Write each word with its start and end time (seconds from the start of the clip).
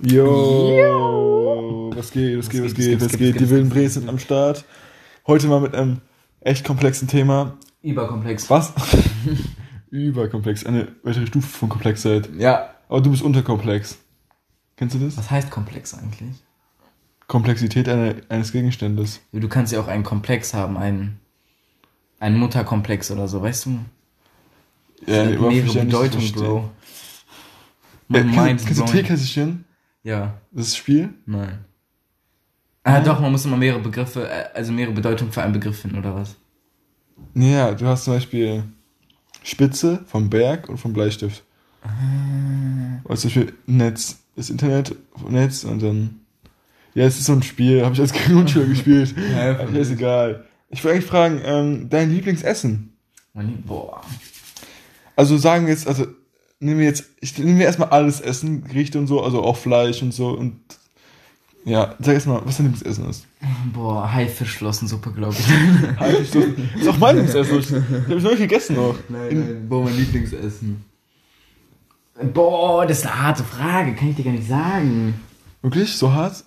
Yo! 0.00 1.90
Was 1.94 2.10
geht, 2.10 2.36
was 2.38 2.48
geht, 2.48 2.64
was 2.64 2.74
geht, 2.74 3.00
was 3.00 3.12
geht? 3.12 3.38
Die 3.38 3.48
wilden 3.48 3.68
Brees 3.70 3.94
sind 3.94 4.08
am 4.08 4.18
Start. 4.18 4.64
Heute 5.26 5.46
mal 5.46 5.60
mit 5.60 5.74
einem 5.74 6.00
echt 6.40 6.64
komplexen 6.64 7.06
Thema. 7.08 7.56
Überkomplex. 7.82 8.50
Was? 8.50 8.72
Überkomplex. 9.90 10.66
Eine 10.66 10.88
weitere 11.02 11.26
Stufe 11.26 11.46
von 11.46 11.68
Komplexheit. 11.68 12.28
Ja. 12.36 12.70
Aber 12.88 13.00
du 13.00 13.10
bist 13.10 13.22
unterkomplex. 13.22 13.98
Kennst 14.76 14.96
du 14.96 14.98
das? 14.98 15.16
Was 15.16 15.30
heißt 15.30 15.50
komplex 15.50 15.94
eigentlich? 15.94 16.42
Komplexität 17.28 17.88
eine, 17.88 18.16
eines 18.28 18.52
Gegenstandes. 18.52 19.20
Du 19.32 19.48
kannst 19.48 19.72
ja 19.72 19.80
auch 19.80 19.88
einen 19.88 20.02
Komplex 20.04 20.52
haben, 20.52 20.76
einen, 20.76 21.20
einen 22.18 22.36
Mutterkomplex 22.36 23.10
oder 23.12 23.28
so, 23.28 23.40
weißt 23.40 23.66
du? 23.66 23.70
Ja, 25.06 25.24
Das 25.24 25.26
nee, 25.28 25.38
hat 25.38 25.48
mehrere 25.48 25.84
Bedeutungen. 25.84 26.32
Bro. 26.32 26.56
Ja, 26.56 26.64
My 28.08 28.20
kennst, 28.20 28.36
mind's 28.36 28.64
kennst 28.66 28.80
du. 28.80 28.84
Teekästchen? 28.84 29.64
Ja, 30.04 30.38
Das 30.52 30.66
ist 30.66 30.72
das 30.74 30.76
Spiel? 30.76 31.10
nein. 31.26 31.64
Ah, 32.86 33.00
doch, 33.00 33.18
man 33.18 33.32
muss 33.32 33.46
immer 33.46 33.56
mehrere 33.56 33.80
Begriffe, 33.80 34.28
äh, 34.28 34.44
also 34.52 34.70
mehrere 34.70 34.92
Bedeutungen 34.92 35.32
für 35.32 35.42
einen 35.42 35.54
Begriff 35.54 35.80
finden, 35.80 35.96
oder 35.98 36.14
was? 36.14 36.36
Ja, 37.34 37.72
du 37.72 37.86
hast 37.86 38.04
zum 38.04 38.12
Beispiel 38.14 38.64
Spitze 39.42 40.04
vom 40.06 40.28
Berg 40.28 40.68
und 40.68 40.76
vom 40.76 40.92
Bleistift. 40.92 41.42
Ah. 41.82 41.88
Oder 43.04 43.16
zum 43.16 43.28
Beispiel 43.28 43.54
Netz, 43.66 44.18
das 44.36 44.50
Internet, 44.50 44.94
Netz 45.28 45.64
und 45.64 45.82
dann. 45.82 46.20
Ja, 46.94 47.04
es 47.06 47.18
ist 47.18 47.24
so 47.24 47.32
ein 47.32 47.42
Spiel, 47.42 47.82
habe 47.82 47.94
ich 47.94 48.00
als 48.00 48.12
Grundschüler 48.12 48.66
gespielt. 48.66 49.14
Ja, 49.32 49.58
Aber 49.58 49.70
ist 49.78 49.90
egal. 49.90 50.44
Ich 50.68 50.84
wollte 50.84 50.96
eigentlich 50.96 51.10
fragen, 51.10 51.40
ähm, 51.44 51.88
dein 51.88 52.10
Lieblingsessen? 52.10 52.92
Mein- 53.32 53.62
Boah. 53.62 54.02
Also 55.16 55.38
sagen 55.38 55.64
wir 55.66 55.72
jetzt, 55.72 55.88
also 55.88 56.06
nehmen 56.60 56.80
wir 56.80 56.86
jetzt, 56.86 57.04
ich 57.20 57.36
nehme 57.38 57.52
mir 57.52 57.64
erstmal 57.64 57.90
alles 57.90 58.20
Essen, 58.20 58.64
Gerichte 58.64 58.98
und 58.98 59.06
so, 59.06 59.22
also 59.22 59.42
auch 59.42 59.56
Fleisch 59.56 60.02
und 60.02 60.12
so 60.12 60.30
und 60.30 60.60
ja, 61.64 61.94
sag 61.98 62.12
erstmal, 62.14 62.42
was 62.44 62.58
dein 62.58 62.66
Lieblingsessen 62.66 63.08
ist. 63.08 63.26
Boah, 63.72 64.12
Haifischflossensuppe, 64.12 65.12
glaube 65.12 65.34
ich. 65.38 65.46
So. 66.30 66.40
ist 66.40 66.88
auch 66.88 66.98
mein 66.98 67.16
Lieblingsessen. 67.16 67.58
Ich 67.58 67.72
habe 67.72 68.16
ich 68.16 68.22
noch 68.22 68.30
nicht 68.30 68.40
gegessen 68.40 68.76
noch. 68.76 68.96
nein. 69.08 69.66
Boah, 69.68 69.84
mein 69.84 69.96
Lieblingsessen. 69.96 70.84
Boah, 72.32 72.86
das 72.86 72.98
ist 72.98 73.06
eine 73.06 73.22
harte 73.22 73.44
Frage, 73.44 73.94
kann 73.94 74.10
ich 74.10 74.16
dir 74.16 74.24
gar 74.24 74.32
nicht 74.32 74.46
sagen. 74.46 75.14
Wirklich? 75.62 75.96
So 75.96 76.12
hart? 76.12 76.44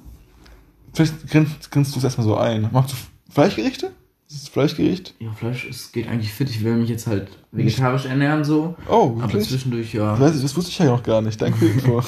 Vielleicht 0.94 1.27
grinst, 1.27 1.71
grinst 1.71 1.95
du 1.95 1.97
es 1.99 2.03
erstmal 2.03 2.25
so 2.25 2.38
ein. 2.38 2.69
Magst 2.71 2.94
du 2.94 2.97
Fleischgerichte? 3.33 3.92
Ist 4.30 4.44
es 4.44 4.50
Fleischgericht? 4.50 5.14
Ja, 5.20 5.31
Fleisch, 5.31 5.66
es 5.70 5.92
geht 5.94 6.09
eigentlich 6.09 6.33
fit. 6.33 6.50
Ich 6.50 6.61
will 6.61 6.75
mich 6.75 6.89
jetzt 6.89 7.08
halt 7.08 7.30
vegetarisch 7.53 8.06
ernähren, 8.06 8.44
so. 8.44 8.75
Oh, 8.89 9.14
Aber 9.20 9.22
wirklich? 9.22 9.47
zwischendurch, 9.47 9.94
ja. 9.94 10.11
Das, 10.11 10.20
weiß 10.20 10.36
ich, 10.36 10.42
das 10.42 10.58
wusste 10.58 10.72
ich 10.72 10.80
ja 10.80 10.86
noch 10.86 11.02
gar 11.02 11.22
nicht. 11.22 11.42
Danke 11.42 11.58
für 11.58 11.66
die 11.66 11.72
Info. 11.72 12.03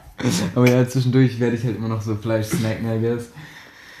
Aber 0.56 0.68
ja, 0.68 0.86
zwischendurch 0.88 1.38
werde 1.38 1.56
ich 1.56 1.62
halt 1.64 1.76
immer 1.76 1.88
noch 1.88 2.02
so 2.02 2.16
Fleisch 2.16 2.46
snacken, 2.46 2.90
I 2.90 3.00
guess. 3.00 3.28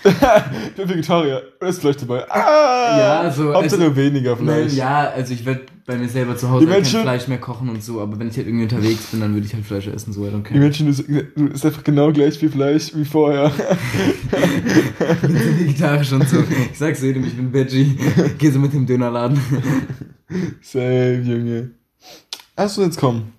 ich 0.04 0.74
bin 0.74 0.88
Vegetarier. 0.88 1.42
Ist 1.60 1.80
Fleisch 1.80 1.98
dabei. 1.98 2.28
Ah! 2.28 2.98
Ja, 3.24 3.30
so, 3.30 3.54
Hauptsache 3.54 3.82
also- 3.82 3.96
weniger 3.96 4.36
Fleisch. 4.36 4.68
Nein, 4.68 4.76
ja, 4.76 5.10
also 5.10 5.32
ich 5.32 5.44
werde 5.46 5.66
bei 5.90 5.98
mir 5.98 6.08
selber 6.08 6.36
zu 6.36 6.48
Hause 6.50 6.66
Menschen- 6.66 6.92
kein 6.92 7.02
Fleisch 7.02 7.26
mehr 7.28 7.38
kochen 7.38 7.68
und 7.68 7.82
so, 7.82 8.00
aber 8.00 8.18
wenn 8.18 8.28
ich 8.28 8.36
halt 8.36 8.46
irgendwie 8.46 8.64
unterwegs 8.64 9.06
bin, 9.06 9.20
dann 9.20 9.34
würde 9.34 9.46
ich 9.46 9.54
halt 9.54 9.64
Fleisch 9.66 9.86
essen, 9.88 10.12
so, 10.12 10.24
I 10.24 10.28
don't 10.30 10.38
Die 10.38 10.42
care. 10.44 10.60
Menschen, 10.60 10.86
du, 10.94 11.02
du 11.36 11.46
isst 11.48 11.66
einfach 11.66 11.82
genau 11.82 12.12
gleich 12.12 12.38
viel 12.38 12.50
Fleisch 12.50 12.94
wie 12.94 13.04
vorher. 13.04 13.52
Vegetarisch 15.22 16.12
und 16.12 16.28
so. 16.28 16.38
Ich 16.72 16.78
sag's 16.78 17.02
jedem, 17.02 17.24
ich 17.24 17.34
bin 17.34 17.52
Veggie. 17.52 17.96
Geh 18.38 18.50
so 18.50 18.58
mit 18.58 18.72
dem 18.72 18.86
Dönerladen. 18.86 19.38
Safe, 20.62 21.22
Junge. 21.24 21.70
Hast 22.56 22.76
du 22.78 22.82
jetzt 22.82 22.98
komm? 22.98 23.32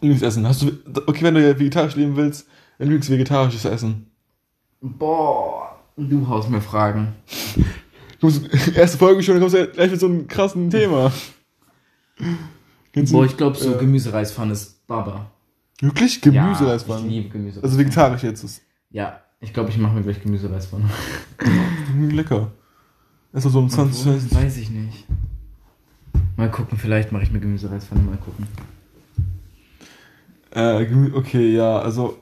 Lieblingsessen. 0.00 0.46
Hast 0.46 0.62
du, 0.62 0.70
okay, 1.06 1.22
wenn 1.24 1.34
du 1.34 1.46
ja 1.46 1.58
vegetarisch 1.58 1.96
leben 1.96 2.16
willst, 2.16 2.46
dann 2.78 2.88
Lieblings 2.88 3.10
vegetarisches 3.10 3.64
Essen. 3.64 4.06
Boah, 4.80 5.76
du 5.96 6.26
haust 6.28 6.48
mir 6.48 6.60
Fragen. 6.60 7.08
Du 8.20 8.26
musst, 8.26 8.42
erste 8.76 8.96
Folge 8.98 9.22
schon, 9.22 9.34
dann 9.34 9.40
kommst 9.42 9.54
du 9.56 9.60
ja 9.60 9.66
gleich 9.66 9.90
mit 9.90 10.00
so 10.00 10.06
einem 10.06 10.26
krassen 10.28 10.70
Thema. 10.70 11.12
Kennst 12.92 13.12
Boah, 13.12 13.24
ich 13.24 13.36
glaube 13.36 13.56
so 13.56 13.74
äh, 13.74 13.78
Gemüsereispfanne 13.78 14.52
ist 14.52 14.86
Baba. 14.86 15.30
Wirklich? 15.80 16.24
Ja, 16.24 16.30
Gemüsereispfanne? 16.30 17.06
ich 17.06 17.12
liebe 17.12 17.28
Gemüsereispfanne. 17.28 17.64
also 17.70 17.78
vegetarisch 17.78 18.22
jetzt 18.22 18.42
ist 18.44 18.62
Ja, 18.90 19.20
ich 19.40 19.52
glaube, 19.52 19.70
ich 19.70 19.78
mache 19.78 19.94
mir 19.94 20.02
gleich 20.02 20.20
Gemüsereispfanne. 20.22 20.88
irgendwie 21.88 22.16
lecker. 22.16 22.50
Ist 23.32 23.46
doch 23.46 23.50
so 23.50 23.58
um 23.60 23.68
20, 23.70 24.00
Obwohl, 24.00 24.18
20 24.20 24.38
Weiß 24.38 24.56
ich 24.56 24.70
nicht. 24.70 25.04
Mal 26.36 26.50
gucken, 26.50 26.78
vielleicht 26.78 27.12
mache 27.12 27.24
ich 27.24 27.30
mir 27.30 27.40
Gemüsereispfanne, 27.40 28.02
mal 28.02 28.16
gucken. 28.16 28.46
Äh, 30.50 31.12
okay, 31.14 31.54
ja, 31.54 31.78
also, 31.78 32.18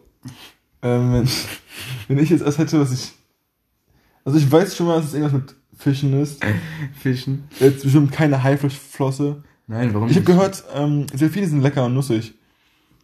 ähm, 0.82 1.12
wenn, 1.12 1.28
wenn 2.08 2.18
ich 2.18 2.30
jetzt 2.30 2.42
erst 2.42 2.58
hätte, 2.58 2.80
was 2.80 2.92
ich, 2.92 3.12
also 4.24 4.38
ich 4.38 4.50
weiß 4.50 4.76
schon 4.76 4.86
mal, 4.86 4.96
dass 4.96 5.06
es 5.06 5.14
irgendwas 5.14 5.40
mit 5.40 5.54
Fischen 5.76 6.20
ist. 6.20 6.44
Fischen? 6.98 7.44
Jetzt 7.60 7.84
bestimmt 7.84 8.12
keine 8.12 8.42
Haifischflosse. 8.42 9.42
Nein, 9.66 9.92
warum 9.94 10.08
Ich 10.08 10.16
habe 10.16 10.24
gehört, 10.26 10.64
ähm, 10.74 11.06
Delfine 11.08 11.46
sind 11.46 11.62
lecker 11.62 11.86
und 11.86 11.94
nussig. 11.94 12.34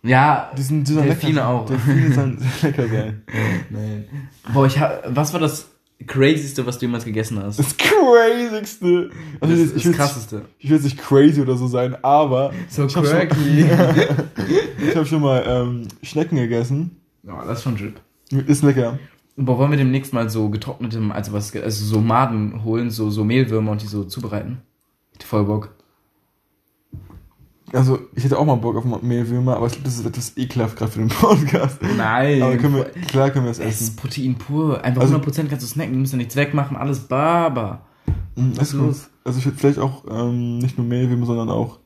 Ja, 0.05 0.51
Die 0.57 0.63
sind, 0.63 0.87
die 0.89 0.93
sollen 0.95 1.07
Delfine 1.07 1.35
lecker, 1.35 1.49
auch. 1.49 1.67
Delfine 1.67 2.13
sollen 2.13 2.39
sehr 2.61 2.71
lecker 2.71 2.89
sein. 2.89 3.23
Nein. 3.71 4.05
Boah, 4.53 4.67
ich 4.67 4.79
hab, 4.79 5.03
was 5.15 5.33
war 5.33 5.41
das 5.41 5.69
crazyste, 6.07 6.67
was 6.67 6.79
du 6.79 6.87
jemals 6.87 7.05
gegessen 7.05 7.41
hast? 7.43 7.59
Das 7.59 7.77
crazigste. 7.77 9.11
Also 9.41 9.55
das 9.55 9.65
ich, 9.65 9.67
ist 9.71 9.77
ich 9.77 9.83
das 9.85 9.93
krasseste. 9.97 10.43
ich 10.59 10.69
will 10.71 10.77
jetzt 10.77 10.85
nicht 10.85 10.99
crazy 10.99 11.41
oder 11.41 11.57
so 11.57 11.67
sein, 11.69 11.97
aber 12.03 12.53
So 12.69 12.87
ich 12.87 12.97
habe 12.97 13.07
schon, 13.07 13.19
hab 14.97 15.07
schon 15.07 15.23
mal 15.23 15.45
ähm, 15.47 15.89
Schnecken 16.03 16.37
gegessen. 16.37 16.97
Ja, 17.23 17.45
das 17.45 17.59
ist 17.59 17.65
schon 17.65 17.77
Drip. 17.77 18.01
Ist 18.49 18.63
lecker. 18.65 18.99
Boah, 19.37 19.59
wollen 19.59 19.71
wir 19.71 19.79
demnächst 19.79 20.13
mal 20.13 20.29
so 20.29 20.49
getrocknete, 20.51 21.01
also 21.11 21.33
was, 21.33 21.55
also 21.57 21.85
so 21.85 22.01
Maden 22.01 22.65
holen, 22.65 22.91
so, 22.91 23.09
so 23.11 23.25
Mehlwürmer 23.25 23.73
und 23.73 23.83
die 23.83 23.87
so 23.87 24.05
zubereiten? 24.05 24.59
Voll 25.25 25.45
Bock. 25.45 25.71
Also 27.73 27.99
ich 28.15 28.25
hätte 28.25 28.39
auch 28.39 28.45
mal 28.45 28.57
Bock 28.57 28.77
auf 28.77 29.03
Mehlwürmer, 29.03 29.57
aber 29.57 29.67
ich 29.67 29.73
glaube, 29.73 29.85
das 29.87 29.99
ist 29.99 30.05
etwas 30.07 30.37
ekelhaft 30.37 30.77
gerade 30.77 30.93
für 30.93 30.99
den 30.99 31.09
Podcast. 31.09 31.79
Nein. 31.97 32.43
Aber 32.43 32.57
können 32.59 32.77
wir, 32.77 32.85
klar 32.85 33.31
können 33.31 33.47
wir 33.47 33.51
es 33.51 33.59
es 33.59 33.67
essen. 33.67 33.85
ist 33.85 33.97
Protein 33.97 34.35
pur. 34.37 34.83
Einfach 34.85 35.01
Also- 35.03 35.15
100% 35.17 35.49
kannst 35.49 35.65
du 35.65 35.69
snacken, 35.69 35.93
du 35.95 35.99
musst 36.01 36.13
ja 36.13 36.19
nichts 36.19 36.37
wegmachen, 36.37 36.77
alles 36.77 37.01
Baba. 37.01 37.87
Mhm, 38.37 38.53
was 38.57 38.69
ist 38.69 38.75
los? 38.75 39.09
Also 39.25 39.39
ich 39.39 39.45
würde 39.47 39.59
vielleicht 39.59 39.79
auch 39.79 40.05
ähm, 40.11 40.59
nicht 40.59 40.77
nur 40.77 40.87
Mehlwürmer, 40.87 41.25
sondern 41.27 41.49
auch, 41.49 41.79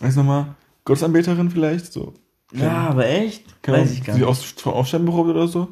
weiß 0.00 0.16
nochmal, 0.16 0.54
Gottesanbeterin 0.84 1.50
vielleicht, 1.50 1.92
so. 1.92 2.12
Ja, 2.52 2.88
aber 2.88 3.06
echt? 3.08 3.44
Weiß 3.66 3.92
ich 3.92 4.02
gar 4.04 4.14
die 4.16 4.20
nicht. 4.22 4.28
aus, 4.28 4.42
vom 4.42 4.72
Aufsteigenberuf 4.72 5.26
oder 5.28 5.46
so. 5.46 5.68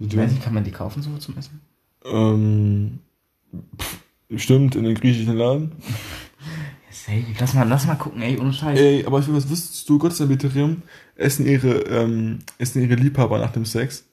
Ich 0.00 0.16
weiß 0.16 0.30
nicht, 0.32 0.42
kann 0.42 0.54
man 0.54 0.64
die 0.64 0.70
kaufen 0.72 1.02
so 1.02 1.10
zum 1.18 1.36
Essen? 1.38 1.60
Ähm, 2.04 2.98
pff, 3.78 3.98
stimmt, 4.36 4.74
in 4.74 4.84
den 4.84 4.94
griechischen 4.96 5.36
Laden. 5.36 5.72
Safe. 6.90 7.24
Lass 7.38 7.54
mal, 7.54 7.68
lass 7.68 7.86
mal 7.86 7.94
gucken, 7.94 8.20
ey, 8.22 8.38
ohne 8.38 8.52
Scheiß. 8.52 8.78
Ey, 8.78 9.04
aber 9.06 9.18
was 9.18 9.28
wusstest 9.48 9.88
du, 9.88 9.98
Gottesanbeterinnen 9.98 10.82
essen 11.16 11.46
ihre, 11.46 11.80
ähm, 11.82 12.40
essen 12.58 12.82
ihre 12.82 12.94
Liebhaber 12.94 13.38
nach 13.38 13.52
dem 13.52 13.64
Sex? 13.64 14.04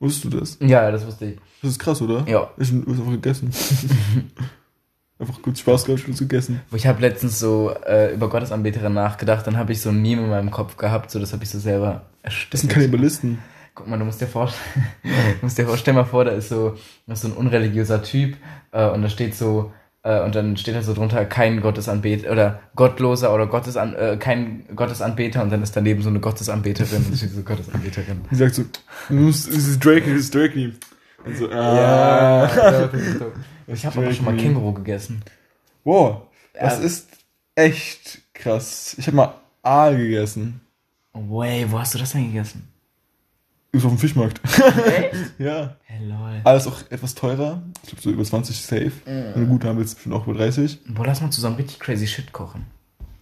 Wusstest 0.00 0.24
du 0.24 0.38
das? 0.38 0.58
Ja, 0.60 0.90
das 0.90 1.06
wusste 1.06 1.26
ich. 1.26 1.38
Das 1.60 1.70
ist 1.70 1.78
krass, 1.78 2.02
oder? 2.02 2.24
Ja. 2.26 2.50
Ich 2.56 2.72
hab 2.72 2.88
einfach 2.88 3.10
gegessen. 3.10 3.50
einfach 5.18 5.40
gut 5.42 5.58
Spaß 5.58 5.84
gehabt, 5.84 6.04
gut 6.04 6.18
gegessen. 6.18 6.60
Ich 6.74 6.86
habe 6.86 7.00
letztens 7.00 7.38
so 7.38 7.74
äh, 7.86 8.12
über 8.14 8.28
Gottesanbeterin 8.28 8.92
nachgedacht, 8.92 9.46
dann 9.46 9.56
habe 9.56 9.72
ich 9.72 9.80
so 9.80 9.90
ein 9.90 10.02
Meme 10.02 10.24
in 10.24 10.30
meinem 10.30 10.50
Kopf 10.50 10.76
gehabt, 10.76 11.10
so 11.10 11.18
das 11.18 11.32
habe 11.32 11.44
ich 11.44 11.50
so 11.50 11.58
selber 11.58 12.06
erstellt. 12.22 12.54
Das 12.54 12.60
sind 12.62 12.70
Kannibalisten. 12.70 13.38
Guck 13.74 13.88
mal, 13.88 13.98
du 13.98 14.04
musst 14.04 14.20
dir 14.20 14.26
vorstellen, 14.26 14.86
du 15.02 15.46
musst 15.46 15.56
dir 15.56 15.66
vorstellen, 15.66 15.96
mal 15.96 16.04
vor, 16.04 16.24
da 16.24 16.32
ist 16.32 16.48
so, 16.48 16.76
da 17.06 17.12
ist 17.12 17.22
so 17.22 17.28
ein 17.28 17.34
unreligiöser 17.34 18.02
Typ 18.02 18.36
äh, 18.72 18.88
und 18.90 19.02
da 19.02 19.08
steht 19.08 19.34
so, 19.34 19.72
und 20.24 20.34
dann 20.34 20.56
steht 20.56 20.74
da 20.74 20.82
so 20.82 20.94
drunter, 20.94 21.24
kein 21.24 21.60
Gottesanbeter 21.60 22.32
oder 22.32 22.60
Gottloser 22.74 23.32
oder 23.34 23.46
Gottesan, 23.46 23.94
äh, 23.94 24.16
kein 24.18 24.64
Gottesanbeter 24.74 25.42
und 25.42 25.50
dann 25.50 25.62
ist 25.62 25.76
daneben 25.76 26.02
so 26.02 26.08
eine 26.08 26.18
Gottesanbeterin 26.20 27.04
und 27.06 27.16
steht 27.16 27.30
so 27.30 27.42
Gottesanbeterin. 27.42 28.22
Die 28.30 28.34
sagt 28.34 28.54
so, 28.56 28.64
du 29.08 29.14
musst, 29.14 29.48
das 29.48 29.56
ist 29.68 29.84
Drake, 29.84 30.10
das 30.10 30.22
ist 30.22 30.34
Drake. 30.34 30.72
Und 31.24 31.36
so, 31.36 31.48
Ja, 31.48 32.44
ah. 32.44 32.88
doch. 32.88 33.32
Ich 33.68 33.86
habe 33.86 34.00
aber 34.00 34.12
schon 34.12 34.24
mal. 34.24 34.36
Känguru 34.36 34.72
gegessen. 34.72 35.22
Wow, 35.84 36.22
das 36.52 36.78
Ja. 36.78 36.84
ist 36.84 37.08
echt 37.54 38.22
krass. 38.34 38.96
Ich 38.98 39.06
habe 39.06 39.16
mal 39.16 39.34
Aal 39.62 39.96
gegessen. 39.96 40.60
Way, 41.12 41.66
wo 41.70 41.78
hast 41.78 41.94
du 41.94 41.98
das 41.98 42.12
denn 42.12 42.26
gegessen? 42.26 42.71
Ist 43.74 43.84
auf 43.86 43.90
dem 43.92 43.98
Fischmarkt. 43.98 44.38
Echt? 44.44 45.14
ja. 45.38 45.76
Hey, 45.84 46.06
lol. 46.06 46.56
Ist 46.56 46.66
auch 46.66 46.82
etwas 46.90 47.14
teurer. 47.14 47.62
Ich 47.82 47.88
glaube 47.88 48.02
so 48.02 48.10
über 48.10 48.22
20 48.22 48.54
safe. 48.60 48.92
Wenn 49.06 49.32
du 49.34 49.46
gut 49.46 49.64
haben 49.64 49.78
willst, 49.78 49.94
bestimmt 49.94 50.14
auch 50.14 50.26
über 50.26 50.36
30. 50.36 50.80
Boah, 50.88 51.06
lass 51.06 51.22
mal 51.22 51.30
zusammen 51.30 51.56
richtig 51.56 51.80
crazy 51.80 52.06
Shit 52.06 52.32
kochen. 52.32 52.66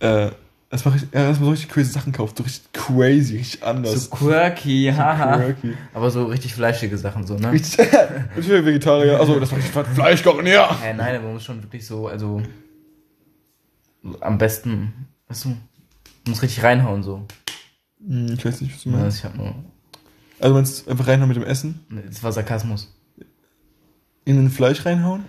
Äh, 0.01 0.31
das 0.69 0.85
mache 0.85 0.97
ich, 0.97 1.03
ja, 1.13 1.29
dass 1.29 1.39
man 1.39 1.45
so 1.47 1.51
richtig 1.51 1.69
crazy 1.69 1.93
Sachen 1.93 2.13
kauft. 2.13 2.37
So 2.39 2.43
richtig 2.43 2.73
crazy, 2.73 3.37
richtig 3.37 3.63
anders. 3.63 4.07
So 4.07 4.11
quirky, 4.11 4.93
haha. 4.97 5.37
quirky. 5.37 5.75
Aber 5.95 6.11
so 6.11 6.25
richtig 6.27 6.55
fleischige 6.55 6.99
Sachen 6.99 7.27
so, 7.29 7.37
ne? 7.37 7.53
Richtig, 7.53 7.79
ich 8.37 8.49
bin 8.49 8.65
Vegetarier. 8.67 9.21
Also, 9.21 9.39
das 9.39 9.53
mache 9.53 9.61
ich 9.61 9.67
Fleisch 9.95 10.23
kochen, 10.25 10.47
ja. 10.47 10.77
Hä, 10.81 10.95
nein, 10.95 11.15
aber 11.15 11.27
man 11.27 11.35
muss 11.35 11.45
schon 11.45 11.63
wirklich 11.63 11.87
so, 11.87 12.09
also 12.09 12.43
am 14.21 14.39
besten, 14.39 15.07
weißt 15.29 15.45
du, 15.45 15.49
man 15.51 15.59
muss 16.29 16.43
richtig 16.43 16.65
reinhauen 16.65 17.05
so. 17.05 17.25
Hm, 18.05 18.33
ich 18.37 18.45
weiß 18.45 18.61
nicht, 18.63 18.75
was 18.75 18.83
du 18.83 18.91
Ja, 18.91 18.97
meinst. 18.97 19.19
ich 19.19 19.25
hab 19.25 19.37
nur. 19.37 19.55
Also 20.41 20.55
meinst 20.55 20.87
du 20.87 20.91
einfach 20.91 21.07
reinhauen 21.07 21.29
mit 21.29 21.37
dem 21.37 21.45
Essen? 21.45 21.81
Das 22.09 22.23
war 22.23 22.33
Sarkasmus. 22.33 22.93
In 24.25 24.39
ein 24.39 24.51
Fleisch 24.51 24.85
reinhauen? 24.85 25.25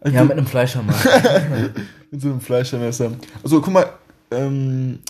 Also 0.00 0.16
Ja, 0.16 0.24
mit 0.24 0.32
einem 0.32 0.46
Fleischhammer. 0.46 0.94
mit 2.10 2.20
so 2.20 2.28
einem 2.30 2.40
Fleischmesser. 2.40 3.12
Also 3.42 3.60
guck 3.60 3.72
mal, 3.72 3.86
ähm, 4.30 5.00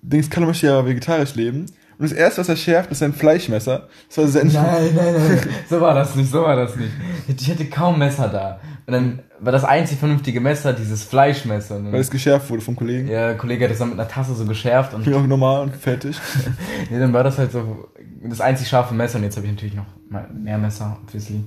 Dings 0.00 0.28
Kalle 0.30 0.46
möchte 0.46 0.66
ja 0.66 0.84
vegetarisch 0.84 1.34
leben. 1.34 1.66
Und 1.98 2.10
das 2.10 2.12
erste, 2.12 2.40
was 2.40 2.48
er 2.48 2.56
schärft, 2.56 2.90
ist 2.90 2.98
sein 2.98 3.12
Fleischmesser. 3.12 3.88
Das 4.08 4.18
war 4.18 4.26
Senf. 4.26 4.52
Nein, 4.54 4.92
nein, 4.96 5.14
nein. 5.14 5.40
So 5.70 5.80
war 5.80 5.94
das 5.94 6.16
nicht, 6.16 6.30
so 6.30 6.42
war 6.42 6.56
das 6.56 6.74
nicht. 6.74 6.90
Ich 7.28 7.48
hatte 7.50 7.66
kaum 7.66 7.98
Messer 7.98 8.28
da. 8.28 8.58
Und 8.86 8.92
dann 8.94 9.20
war 9.38 9.52
das 9.52 9.62
einzig 9.62 9.98
vernünftige 9.98 10.40
Messer 10.40 10.72
dieses 10.72 11.04
Fleischmesser. 11.04 11.76
Und 11.76 11.92
Weil 11.92 12.00
es 12.00 12.10
geschärft 12.10 12.50
wurde 12.50 12.62
vom 12.62 12.74
Kollegen. 12.74 13.06
ja, 13.08 13.28
der 13.28 13.36
Kollege 13.36 13.64
hat 13.64 13.70
das 13.70 13.78
dann 13.78 13.90
mit 13.90 14.00
einer 14.00 14.08
Tasse 14.08 14.34
so 14.34 14.44
geschärft 14.44 14.94
und 14.94 15.02
Ich 15.02 15.06
bin 15.06 15.14
auch 15.14 15.26
normal 15.26 15.62
und 15.62 15.76
fertig. 15.76 16.16
nee, 16.90 16.98
dann 16.98 17.12
war 17.12 17.22
das 17.22 17.38
halt 17.38 17.52
so 17.52 17.88
das 18.30 18.40
einzig 18.40 18.68
scharfe 18.68 18.94
Messer 18.94 19.18
und 19.18 19.24
jetzt 19.24 19.36
habe 19.36 19.46
ich 19.46 19.52
natürlich 19.52 19.74
noch 19.74 19.86
mehr 20.32 20.58
Messer, 20.58 20.98
obviously. 21.02 21.44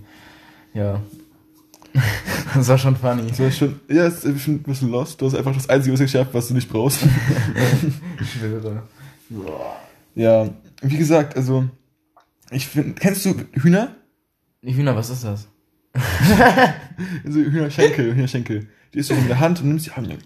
Ja. 0.74 1.01
das 2.54 2.68
war 2.68 2.77
schon 2.77 2.95
funny. 2.95 3.27
Das 3.30 3.39
war 3.39 3.51
schon, 3.51 3.80
ja, 3.88 4.06
es 4.06 4.24
ist 4.25 4.48
ein 4.48 4.62
bisschen 4.62 4.92
lost. 4.92 5.22
Du 5.22 5.25
hast 5.25 5.36
einfach 5.36 5.54
das 5.54 5.69
einzige, 5.69 5.94
was 5.94 6.01
geschärft, 6.01 6.33
was 6.33 6.48
du 6.50 6.54
nicht 6.54 6.69
brauchst. 6.69 7.00
Ich 8.22 8.31
schwöre. 8.31 8.83
ja, 10.16 10.50
wie 10.81 10.98
gesagt, 10.98 11.36
also, 11.36 11.66
ich 12.51 12.68
finde, 12.68 12.94
kennst 12.94 13.25
du 13.25 13.36
Hühner? 13.54 13.95
Hühner, 14.62 14.95
was 14.95 15.10
ist 15.10 15.24
das? 15.24 15.48
Also 17.25 17.39
Hühnerschenkel, 17.39 18.13
Hühnerschenkel. 18.13 18.68
Die 18.94 19.00
isst 19.00 19.10
du 19.10 19.16
so 19.16 19.22
in 19.22 19.27
der 19.27 19.39
Hand 19.39 19.62
und 19.62 19.68
nimmst 19.68 19.88
die 19.88 19.92
Hand. 19.92 20.18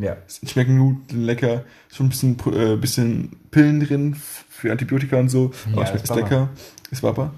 Ja. 0.00 0.16
Schmecken 0.46 0.78
gut, 0.78 1.12
lecker. 1.12 1.64
Schon 1.92 2.06
ein 2.06 2.08
bisschen, 2.10 2.36
äh, 2.52 2.76
bisschen 2.76 3.36
Pillen 3.50 3.80
drin 3.80 4.14
für 4.48 4.72
Antibiotika 4.72 5.18
und 5.18 5.28
so. 5.28 5.50
Aber 5.72 5.82
Ja, 5.82 5.86
schmeckt 5.88 6.04
ist 6.04 6.10
ist 6.10 6.16
lecker. 6.16 6.48
Ist 6.90 7.02
Wapper. 7.02 7.32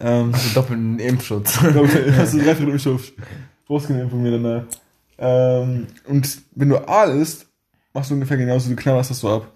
Ähm, 0.00 0.32
Also 0.34 0.54
doppelten 0.54 0.98
Impfschutz. 0.98 1.60
hast 1.60 2.34
du 2.34 2.38
Impfstoff 2.70 3.12
rausgenommen 3.68 4.10
von 4.10 4.22
mir 4.22 4.32
danach. 4.32 4.62
Ähm, 5.18 5.86
und 6.06 6.38
wenn 6.54 6.68
du 6.68 6.76
Aal 6.88 7.16
isst, 7.20 7.46
machst 7.92 8.10
du 8.10 8.14
ungefähr 8.14 8.36
genauso, 8.36 8.68
du 8.70 8.76
knallerst 8.76 9.10
das 9.10 9.20
so 9.20 9.28
ab. 9.30 9.50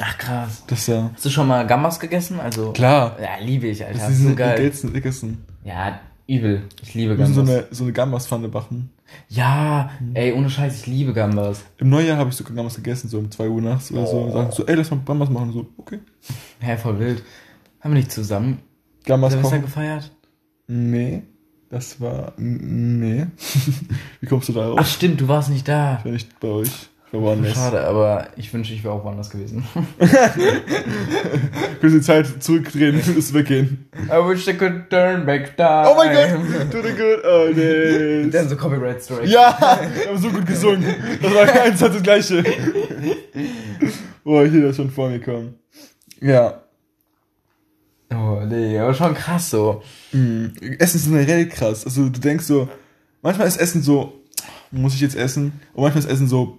Ach 0.00 0.16
krass. 0.18 0.64
Das 0.66 0.86
ja. 0.86 1.10
Hast 1.14 1.24
du 1.24 1.30
schon 1.30 1.46
mal 1.46 1.66
Gambas 1.66 2.00
gegessen? 2.00 2.40
Also 2.40 2.72
Klar. 2.72 3.16
Ja, 3.20 3.36
liebe 3.44 3.66
ich, 3.68 3.84
Alter. 3.84 3.98
Das 3.98 4.10
ist 4.10 4.22
so 4.22 4.30
die 4.30 4.34
geil. 4.36 4.56
geilsten, 4.56 4.92
leckersten. 4.92 5.44
Ja, 5.64 6.00
übel. 6.26 6.62
Ich 6.82 6.94
liebe 6.94 7.16
Wir 7.18 7.26
müssen 7.26 7.34
Gambas. 7.36 7.54
so 7.54 7.58
eine, 7.60 7.66
so 7.70 7.84
eine 7.84 7.92
Gambas-Pfanne 7.92 8.48
machen. 8.48 8.90
Ja, 9.28 9.90
ey, 10.14 10.32
ohne 10.32 10.48
Scheiß, 10.48 10.80
ich 10.80 10.86
liebe 10.86 11.12
Gambas. 11.12 11.64
Im 11.78 11.90
Neujahr 11.90 12.16
habe 12.16 12.30
ich 12.30 12.36
so 12.36 12.44
Gambas 12.44 12.76
gegessen, 12.76 13.08
so 13.08 13.18
um 13.18 13.30
2 13.30 13.48
Uhr 13.48 13.60
nachts 13.60 13.92
oder 13.92 14.06
so. 14.06 14.16
Oh. 14.16 14.22
Und 14.24 14.32
sagen 14.32 14.50
so, 14.52 14.66
ey, 14.66 14.74
lass 14.74 14.90
mal 14.90 15.00
Gambas 15.04 15.28
machen. 15.30 15.52
So, 15.52 15.66
okay. 15.76 15.98
Hä, 16.60 16.76
voll 16.78 16.98
wild. 16.98 17.22
Haben 17.80 17.92
wir 17.94 17.98
nicht 17.98 18.12
zusammen 18.12 18.60
Gambas 19.04 19.32
Silvester 19.32 19.56
kochen. 19.56 19.66
gefeiert? 19.66 20.10
Nee, 20.68 21.22
das 21.68 22.00
war. 22.00 22.32
Nee. 22.38 23.26
Wie 24.20 24.26
kommst 24.26 24.48
du 24.48 24.52
da 24.54 24.72
Ach 24.72 24.78
raus? 24.78 24.92
stimmt, 24.92 25.20
du 25.20 25.28
warst 25.28 25.50
nicht 25.50 25.68
da. 25.68 25.98
Ich 25.98 26.04
war 26.04 26.12
nicht 26.12 26.40
bei 26.40 26.48
euch. 26.48 26.70
Ich 27.12 27.18
war 27.18 27.26
woanders. 27.26 27.52
Schade, 27.52 27.84
aber 27.84 28.28
ich 28.36 28.50
wünsche, 28.54 28.72
ich 28.72 28.82
wäre 28.82 28.94
auch 28.94 29.04
woanders 29.04 29.28
gewesen. 29.28 29.66
Können 31.80 31.92
die 31.92 32.00
Zeit 32.00 32.42
zurückdrehen 32.42 32.94
und 33.06 33.34
weggehen. 33.34 33.86
I 34.06 34.16
wish 34.26 34.48
I 34.48 34.54
could 34.54 34.88
turn 34.88 35.26
back 35.26 35.54
time. 35.58 35.88
Oh 35.90 35.94
mein 35.94 36.14
Gott! 36.14 36.72
Do 36.72 36.80
the 36.80 36.94
good. 36.94 37.22
Oh 37.22 37.50
nee. 37.54 38.30
Dann 38.30 38.48
so 38.48 38.56
Copyright 38.56 39.02
Story. 39.02 39.26
Ja! 39.26 39.58
Wir 39.94 40.08
haben 40.08 40.16
so 40.16 40.30
gut 40.30 40.46
gesungen. 40.46 40.86
Das 41.20 41.34
war 41.34 41.62
eins 41.62 41.82
hat 41.82 41.94
das 41.94 42.02
gleiche. 42.02 42.42
Boah, 44.24 44.46
hier 44.46 44.62
das 44.62 44.76
schon 44.76 44.90
vor 44.90 45.10
mir 45.10 45.20
kommen. 45.20 45.56
Ja. 46.18 46.62
Oh, 48.10 48.40
nee, 48.46 48.78
aber 48.78 48.94
schon 48.94 49.12
krass 49.12 49.50
so. 49.50 49.82
Mhm. 50.12 50.54
Essen 50.78 50.96
ist 50.96 51.10
generell 51.10 51.46
krass. 51.50 51.84
Also 51.84 52.08
du 52.08 52.20
denkst 52.20 52.46
so, 52.46 52.70
manchmal 53.20 53.48
ist 53.48 53.58
Essen 53.58 53.82
so, 53.82 54.14
muss 54.70 54.94
ich 54.94 55.02
jetzt 55.02 55.16
essen? 55.16 55.60
Und 55.74 55.82
manchmal 55.82 56.04
ist 56.04 56.10
Essen 56.10 56.26
so, 56.26 56.58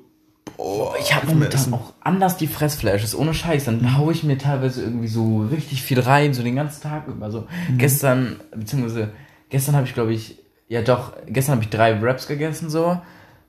Ich 1.03 1.13
habe 1.15 1.27
momentan 1.27 1.73
auch 1.73 1.93
anders 2.01 2.37
die 2.37 2.47
Fressflashes, 2.47 3.15
ohne 3.15 3.33
Scheiß. 3.33 3.65
Dann 3.65 3.97
hau 3.97 4.09
ich 4.11 4.23
mir 4.23 4.37
teilweise 4.37 4.81
irgendwie 4.83 5.07
so 5.07 5.41
richtig 5.51 5.81
viel 5.83 5.99
rein, 5.99 6.33
so 6.33 6.43
den 6.43 6.55
ganzen 6.55 6.81
Tag 6.83 7.07
über. 7.07 7.29
So 7.31 7.45
gestern, 7.77 8.39
beziehungsweise 8.55 9.09
gestern 9.49 9.75
habe 9.75 9.85
ich, 9.87 9.93
glaube 9.93 10.13
ich, 10.13 10.37
ja 10.67 10.81
doch, 10.81 11.13
gestern 11.27 11.55
habe 11.55 11.63
ich 11.63 11.69
drei 11.69 12.01
Wraps 12.01 12.27
gegessen, 12.27 12.69
so. 12.69 12.99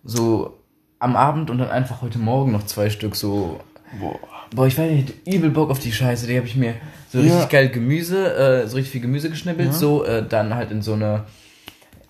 So 0.02 0.58
am 0.98 1.16
Abend 1.16 1.50
und 1.50 1.58
dann 1.58 1.70
einfach 1.70 2.02
heute 2.02 2.18
Morgen 2.18 2.52
noch 2.52 2.66
zwei 2.66 2.90
Stück, 2.90 3.14
so. 3.16 3.60
Boah. 4.00 4.18
Boah, 4.54 4.66
ich 4.66 4.76
weiß 4.78 4.90
nicht, 4.90 5.12
übel 5.26 5.50
Bock 5.50 5.70
auf 5.70 5.78
die 5.78 5.92
Scheiße. 5.92 6.26
Die 6.26 6.36
habe 6.36 6.46
ich 6.46 6.56
mir 6.56 6.74
so 7.10 7.18
richtig 7.18 7.38
Ja. 7.40 7.46
geil 7.46 7.68
Gemüse, 7.70 8.34
äh, 8.34 8.66
so 8.68 8.76
richtig 8.76 8.92
viel 8.92 9.00
Gemüse 9.00 9.30
geschnippelt, 9.30 9.68
Ja. 9.68 9.72
so, 9.72 10.04
äh, 10.04 10.26
dann 10.26 10.54
halt 10.54 10.70
in 10.70 10.82
so 10.82 10.92
eine 10.94 11.24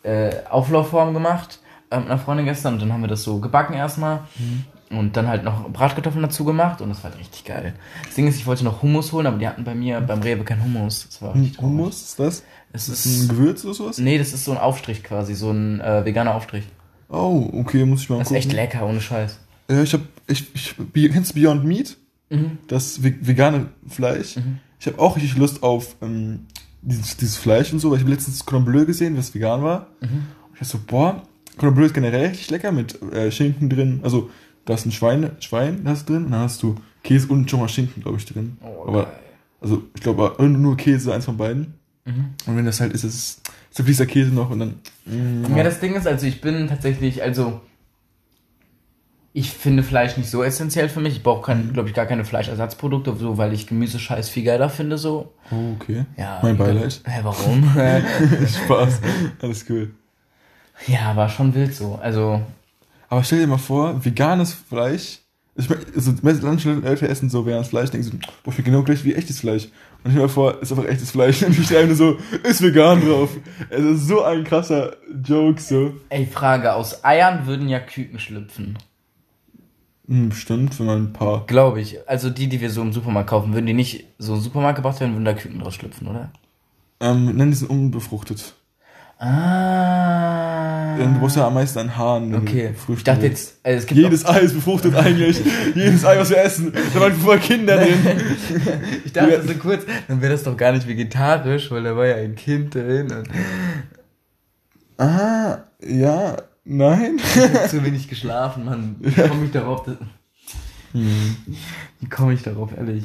äh, 0.03 0.31
Auflaufform 0.51 1.15
gemacht 1.15 1.61
äh, 1.91 1.99
mit 1.99 2.07
einer 2.11 2.19
Freundin 2.19 2.45
gestern 2.47 2.75
und 2.75 2.83
dann 2.83 2.93
haben 2.93 3.01
wir 3.03 3.09
das 3.09 3.23
so 3.23 3.39
gebacken 3.41 3.73
erstmal 3.75 4.21
Mhm. 4.39 4.65
Und 4.91 5.17
dann 5.17 5.29
halt 5.29 5.45
noch 5.45 5.69
Bratkartoffeln 5.71 6.23
dazu 6.23 6.45
gemacht 6.45 6.81
und 6.81 6.89
das 6.91 7.03
war 7.03 7.11
halt 7.11 7.21
richtig 7.21 7.45
geil. 7.45 7.75
Das 8.05 8.15
Ding 8.15 8.27
ist, 8.27 8.37
ich 8.37 8.47
wollte 8.47 8.65
noch 8.65 8.83
Hummus 8.83 9.13
holen, 9.13 9.27
aber 9.27 9.39
die 9.39 9.47
hatten 9.49 9.65
bei 9.65 9.75
mir 9.75 10.01
beim 10.01 10.21
Rewe 10.23 10.45
kein 10.45 10.63
Hummus. 10.63 11.07
Das 11.09 11.23
war 11.23 11.35
richtig. 11.35 11.61
Hummus, 11.61 12.03
ist 12.03 12.19
das? 12.21 12.43
Es 12.73 12.89
Ist 12.89 13.05
das 13.05 13.07
ein 13.07 13.21
ist, 13.23 13.29
Gewürz 13.29 13.65
oder 13.65 13.75
sowas? 13.75 13.99
nee, 13.99 14.19
das 14.19 14.33
ist 14.33 14.45
so 14.45 14.53
ein 14.53 14.59
Aufstrich 14.59 15.03
quasi, 15.05 15.35
so 15.35 15.51
ein 15.51 15.81
äh, 15.81 16.05
veganer 16.05 16.35
Aufstrich. 16.35 16.65
Oh, 17.09 17.49
okay, 17.53 17.85
muss 17.85 18.03
ich 18.03 18.11
mal 18.11 18.19
Das 18.19 18.29
ist 18.29 18.35
gucken. 18.35 18.39
echt 18.51 18.53
lecker, 18.53 18.87
ohne 18.87 19.01
Scheiß. 19.01 19.39
Ja, 19.71 19.83
ich 19.83 19.93
hab, 19.95 20.01
ich, 20.27 20.47
ich, 20.55 20.75
kennst 21.13 21.35
du 21.37 21.41
Beyond 21.41 21.65
Meat? 21.65 21.97
Mhm. 22.31 22.59
Das 22.69 23.03
ve- 23.03 23.15
vegane 23.21 23.67
Fleisch. 23.89 24.37
Ich 24.81 24.87
habe 24.87 24.99
auch 24.99 25.17
richtig 25.17 25.37
Lust 25.37 25.63
auf 25.63 25.97
ähm, 26.03 26.47
dieses, 26.83 27.17
dieses 27.17 27.37
Fleisch 27.37 27.73
und 27.73 27.79
so, 27.79 27.91
weil 27.91 27.99
ich 27.99 28.03
habe 28.03 28.13
letztens 28.13 28.45
Cordon 28.45 28.65
Bleu 28.67 28.85
gesehen, 28.85 29.17
was 29.17 29.35
vegan 29.35 29.63
war. 29.63 29.87
Mhm. 30.01 30.07
Und 30.09 30.53
ich 30.55 30.59
dachte 30.61 30.73
so, 30.73 30.79
boah, 30.87 31.23
Cordon 31.57 31.75
Bleu 31.77 31.87
ist 31.87 31.95
generell 31.95 32.27
richtig 32.27 32.51
lecker 32.51 32.73
mit 32.73 33.01
äh, 33.13 33.31
Schinken 33.31 33.71
drin. 33.71 34.01
Also, 34.03 34.31
da 34.65 34.75
ist 34.75 34.87
ein 34.87 34.93
Schwein, 34.93 35.31
Schwein 35.41 35.83
hast 35.87 36.09
du 36.09 36.15
drin, 36.15 36.25
und 36.27 36.31
dann 36.33 36.41
hast 36.41 36.63
du 36.63 36.77
Käse 37.03 37.29
und 37.29 37.51
schon 37.51 37.61
mal 37.61 37.69
Schinken, 37.69 38.03
glaube 38.03 38.19
ich, 38.19 38.25
drin. 38.27 38.57
Oh, 38.63 38.89
Aber, 38.89 39.05
geil. 39.05 39.13
also, 39.61 39.83
ich 39.95 40.01
glaube, 40.01 40.35
nur 40.49 40.77
Käse, 40.77 41.13
eins 41.13 41.25
von 41.27 41.37
beiden. 41.37 41.75
Mhm. 42.05 42.35
Und 42.47 42.57
wenn 42.57 42.65
das 42.65 42.81
halt 42.81 42.93
ist, 42.93 43.05
ist 43.05 43.15
es 43.15 43.41
so 43.71 43.83
fließt 43.83 44.01
der 44.01 44.07
Käse 44.07 44.33
noch 44.33 44.51
und 44.51 44.61
dann. 44.61 44.75
Mm, 45.05 45.57
Ja, 45.57 45.65
das 45.65 45.81
Ding 45.81 45.95
ist, 45.95 46.07
also 46.07 46.27
ich 46.27 46.41
bin 46.41 46.69
tatsächlich, 46.69 47.23
also 47.23 47.61
ich 49.33 49.51
finde 49.51 49.83
Fleisch 49.83 50.17
nicht 50.17 50.31
so 50.31 50.45
essentiell 50.45 50.89
für 50.89 51.01
mich. 51.01 51.17
Ich 51.17 51.23
brauche, 51.25 51.53
glaube 51.73 51.89
ich, 51.89 51.95
gar 51.95 52.07
keine 52.07 52.25
Fleischersatzprodukte, 52.25 53.17
so, 53.17 53.37
weil 53.37 53.53
ich 53.53 53.67
Gemüsescheiß 53.67 54.29
viel 54.29 54.45
geiler 54.45 54.69
finde, 54.71 54.97
so. 54.97 55.33
oh, 55.51 55.73
okay. 55.75 56.05
Ja. 56.17 56.39
Mein 56.43 56.57
Beileid. 56.57 57.01
Hä, 57.05 57.21
warum? 57.25 57.65
Spaß. 58.65 59.01
Alles 59.43 59.67
cool. 59.69 59.91
ja, 60.87 61.17
war 61.17 61.29
schon 61.29 61.53
wild 61.55 61.75
so. 61.75 61.97
Also, 62.01 62.43
Aber 63.09 63.23
stell 63.23 63.41
dir 63.41 63.47
mal 63.47 63.59
vor, 63.59 64.05
veganes 64.05 64.53
Fleisch. 64.53 65.21
Ich 65.57 65.71
mein, 65.71 65.79
also 65.95 66.13
manche 66.23 66.73
Leute 66.73 67.09
essen 67.09 67.31
so 67.31 67.47
veganes 67.47 67.69
Fleisch, 67.69 67.91
denken 67.91 68.11
so, 68.11 68.17
boah, 68.43 68.51
ich 68.51 68.57
bin 68.57 68.65
genau 68.65 68.83
gleich 68.83 69.05
wie 69.05 69.15
echtes 69.15 69.41
Fleisch. 69.41 69.69
Und 70.03 70.11
ich 70.11 70.17
mir 70.17 70.29
vor, 70.29 70.61
ist 70.61 70.73
einfach 70.73 70.87
echtes 70.87 71.13
Fleisch. 71.13 71.43
Und 71.47 71.59
ich 71.59 71.67
schreibe 71.67 71.87
nur 71.87 71.97
so, 71.97 72.19
ist 72.43 72.61
vegan 72.61 73.01
drauf. 73.07 73.31
Es 73.71 73.85
ist 73.85 74.09
so 74.09 74.23
ein 74.23 74.45
krasser 74.45 74.97
Joke, 75.25 75.61
so. 75.61 75.95
ey, 76.09 76.27
Frage, 76.27 76.75
aus 76.75 77.05
Eiern 77.05 77.47
würden 77.47 77.69
ja 77.69 77.79
Küken 77.79 78.19
schlüpfen. 78.19 78.79
Hm, 80.09 80.29
bestimmt, 80.29 80.79
wenn 80.79 80.87
man 80.87 81.03
ein 81.05 81.13
paar. 81.13 81.47
Glaube 81.47 81.81
ich. 81.81 82.09
Also 82.09 82.31
die, 82.31 82.49
die 82.49 82.61
wir 82.61 82.71
so 82.71 82.83
im 82.83 82.93
Supermarkt 82.93 83.31
kaufen, 83.31 83.55
würden 83.55 83.67
die 83.67 83.75
nicht 83.75 84.05
so 84.19 84.35
im 84.35 84.41
Supermarkt 84.41 84.77
gebracht 84.77 85.01
werden, 85.01 85.15
würden 85.15 85.25
da 85.25 85.33
Küken 85.33 85.61
draus 85.61 85.75
schlüpfen, 85.75 86.09
oder? 86.09 86.31
Ähm, 87.01 87.27
nennen 87.37 87.51
die 87.51 87.57
sind 87.57 87.71
unbefruchtet. 87.71 88.55
Ah. 89.25 90.97
Denn 90.99 91.15
du 91.15 91.21
brauchst 91.21 91.37
ja 91.37 91.47
am 91.47 91.55
meisten 91.55 91.79
an 91.79 91.97
Haaren. 91.97 92.35
Okay. 92.35 92.75
du 92.87 92.93
Ich 92.93 93.05
dachte 93.05 93.27
jetzt, 93.27 93.55
also 93.63 93.79
es 93.79 93.87
gibt 93.87 94.01
Jedes 94.01 94.27
Ei 94.27 94.41
ist 94.41 94.55
befruchtet 94.55 94.95
eigentlich. 94.95 95.41
Jedes 95.75 96.05
Ei, 96.05 96.19
was 96.19 96.29
wir 96.31 96.39
essen. 96.39 96.73
Da 96.93 97.01
waren 97.01 97.13
vorher 97.15 97.43
Kinder 97.43 97.79
drin. 97.79 97.95
Ich 99.05 99.13
dachte 99.13 99.43
so 99.47 99.55
kurz, 99.55 99.85
dann 100.09 100.21
wäre 100.21 100.33
das 100.33 100.43
doch 100.43 100.57
gar 100.57 100.73
nicht 100.73 100.87
vegetarisch, 100.87 101.71
weil 101.71 101.83
da 101.85 101.97
war 101.97 102.07
ja 102.07 102.17
ein 102.17 102.35
Kind 102.35 102.75
drin 102.75 103.13
Ah, 104.99 105.59
ja, 105.83 106.37
nein. 106.65 107.17
ich 107.19 107.37
hab 107.37 107.69
zu 107.69 107.85
wenig 107.85 108.09
geschlafen, 108.09 108.65
Mann. 108.67 108.97
Wie 109.01 109.11
komme 109.11 109.47
ich 109.47 109.51
darauf? 109.53 109.85
Das, 109.85 109.97
wie 110.93 112.09
komme 112.09 112.35
ich 112.35 112.43
darauf, 112.43 112.77
ehrlich? 112.77 113.05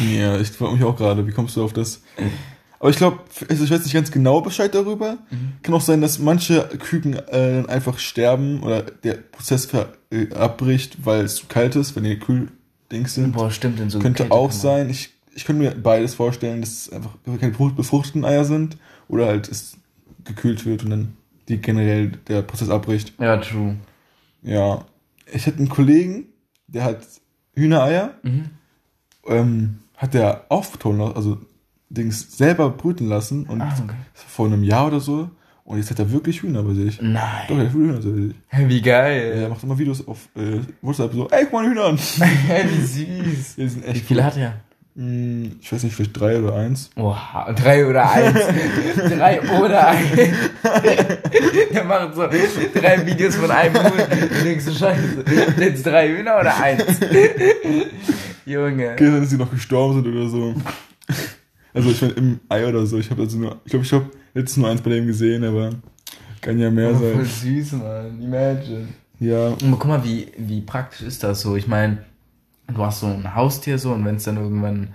Ja, 0.00 0.38
ich 0.38 0.50
frage 0.50 0.74
mich 0.74 0.84
auch 0.84 0.96
gerade, 0.96 1.26
wie 1.26 1.32
kommst 1.32 1.56
du 1.56 1.64
auf 1.64 1.72
das? 1.72 2.02
Aber 2.84 2.90
ich 2.90 2.98
glaube, 2.98 3.20
also 3.48 3.64
ich 3.64 3.70
weiß 3.70 3.82
nicht 3.82 3.94
ganz 3.94 4.10
genau 4.10 4.42
Bescheid 4.42 4.74
darüber. 4.74 5.16
Kann 5.62 5.72
auch 5.74 5.80
sein, 5.80 6.02
dass 6.02 6.18
manche 6.18 6.68
Küken 6.78 7.14
äh, 7.14 7.22
dann 7.62 7.66
einfach 7.66 7.98
sterben 7.98 8.62
oder 8.62 8.82
der 8.82 9.14
Prozess 9.14 9.66
äh, 10.10 10.30
abbricht, 10.34 10.98
weil 11.06 11.24
es 11.24 11.36
zu 11.36 11.46
kalt 11.46 11.76
ist, 11.76 11.96
wenn 11.96 12.04
die 12.04 12.18
Kühldings 12.18 13.14
sind. 13.14 13.32
Boah, 13.32 13.50
stimmt 13.50 13.80
in 13.80 13.88
so 13.88 14.00
könnte 14.00 14.30
auch 14.30 14.52
sein. 14.52 14.90
Ich, 14.90 15.14
ich 15.34 15.46
könnte 15.46 15.62
mir 15.62 15.70
beides 15.70 16.14
vorstellen, 16.14 16.60
dass 16.60 16.72
es 16.72 16.92
einfach 16.92 17.16
keine 17.40 17.54
befrucht- 17.54 17.74
befruchteten 17.74 18.22
Eier 18.26 18.44
sind 18.44 18.76
oder 19.08 19.28
halt 19.28 19.48
es 19.48 19.78
gekühlt 20.24 20.66
wird 20.66 20.84
und 20.84 20.90
dann 20.90 21.16
die 21.48 21.56
generell 21.62 22.08
der 22.28 22.42
Prozess 22.42 22.68
abbricht. 22.68 23.14
Ja, 23.18 23.38
true. 23.38 23.76
Ja. 24.42 24.84
Ich 25.32 25.46
hatte 25.46 25.56
einen 25.56 25.70
Kollegen, 25.70 26.26
der 26.66 26.84
hat 26.84 26.98
Hühnereier 27.54 28.12
Mhm. 28.22 28.44
ähm, 29.26 29.78
hat 29.96 30.12
der 30.12 30.44
aufgetaut, 30.50 31.16
also 31.16 31.38
Dings 31.94 32.36
selber 32.36 32.70
brüten 32.70 33.08
lassen 33.08 33.44
und 33.46 33.60
Ah, 33.60 33.72
okay. 33.82 33.94
vor 34.14 34.46
einem 34.46 34.62
Jahr 34.64 34.88
oder 34.88 35.00
so. 35.00 35.30
Und 35.64 35.78
jetzt 35.78 35.90
hat 35.90 35.98
er 35.98 36.12
wirklich 36.12 36.42
Hühner 36.42 36.62
bei 36.62 36.74
sich. 36.74 36.98
Doch, 36.98 37.04
Nein. 37.04 37.22
er 37.48 37.56
hat 37.58 37.72
Hühner 37.72 37.94
bei 37.94 38.00
sich. 38.02 38.34
Wie 38.68 38.82
geil. 38.82 39.32
Er 39.36 39.48
macht 39.48 39.62
immer 39.62 39.78
Videos 39.78 40.06
auf 40.06 40.18
äh, 40.36 40.58
WhatsApp 40.82 41.12
so, 41.14 41.26
ey, 41.30 41.44
guck 41.44 41.52
mal 41.54 41.66
Hühner 41.66 41.84
an. 41.86 41.98
Wie 41.98 42.80
süß. 42.86 43.54
Die 43.56 43.68
sind 43.68 43.84
Wie 43.86 43.88
echt 43.88 44.04
viele 44.04 44.20
cool. 44.20 44.26
hat 44.26 44.36
er? 44.36 44.54
Hm, 44.96 45.56
Ich 45.62 45.72
weiß 45.72 45.82
nicht, 45.84 45.96
vielleicht 45.96 46.20
drei 46.20 46.38
oder 46.38 46.54
eins. 46.54 46.90
Oha, 46.96 47.50
drei 47.54 47.86
oder 47.86 48.10
eins. 48.12 48.38
drei 49.08 49.40
oder 49.58 49.88
eins. 49.88 50.06
Der 51.72 51.84
macht 51.84 52.14
so 52.14 52.26
drei 52.28 53.04
Videos 53.06 53.34
von 53.34 53.50
einem 53.50 53.74
Huhn. 53.74 53.92
Du 54.38 54.44
denkst 54.44 54.66
scheiße. 54.78 55.24
Jetzt 55.58 55.86
drei 55.86 56.08
Hühner 56.10 56.38
oder 56.40 56.56
eins? 56.62 56.84
Junge. 58.46 58.92
Okay, 58.92 59.10
dass 59.20 59.30
sie 59.30 59.36
noch 59.38 59.50
gestorben 59.50 59.94
sind 60.02 60.14
oder 60.14 60.28
so. 60.28 60.54
Also 61.74 61.90
ich 61.90 62.00
meine 62.00 62.14
im 62.14 62.40
Ei 62.48 62.66
oder 62.66 62.86
so. 62.86 62.98
Ich 62.98 63.10
habe 63.10 63.22
also 63.22 63.36
nur, 63.36 63.60
ich 63.64 63.70
glaube, 63.70 63.84
ich 63.84 63.92
habe 63.92 64.06
letztens 64.32 64.56
nur 64.58 64.70
eins 64.70 64.80
bei 64.80 64.90
dem 64.90 65.06
gesehen, 65.06 65.44
aber 65.44 65.70
kann 66.40 66.58
ja 66.58 66.70
mehr 66.70 66.90
Oh, 66.92 66.94
voll 66.98 67.24
sein. 67.26 67.26
süß, 67.26 67.72
Mann. 67.72 68.22
Imagine. 68.22 68.88
Ja, 69.20 69.48
Und 69.48 69.70
guck 69.78 69.86
mal, 69.86 70.04
wie, 70.04 70.28
wie 70.38 70.60
praktisch 70.60 71.02
ist 71.02 71.22
das 71.24 71.40
so? 71.40 71.56
Ich 71.56 71.66
meine, 71.66 71.98
du 72.72 72.84
hast 72.84 73.00
so 73.00 73.06
ein 73.06 73.34
Haustier 73.34 73.78
so 73.78 73.92
und 73.92 74.04
wenn 74.04 74.16
es 74.16 74.24
dann 74.24 74.36
irgendwann 74.36 74.88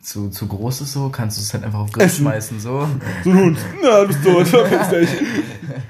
zu, 0.00 0.30
zu 0.30 0.46
groß 0.48 0.80
ist 0.82 0.92
so, 0.94 1.08
kannst 1.10 1.38
du 1.38 1.42
es 1.42 1.52
halt 1.54 1.64
einfach 1.64 1.78
auf 1.80 1.92
Grill 1.92 2.04
Essen. 2.06 2.22
schmeißen 2.22 2.60
so. 2.60 2.88
so 3.24 3.30
ein 3.30 3.38
Hund. 3.38 3.58
Na, 3.82 4.00
du 4.02 4.06
bist 4.08 4.24
tot. 4.24 4.46
Verpiss 4.48 4.88
dich. 4.88 5.08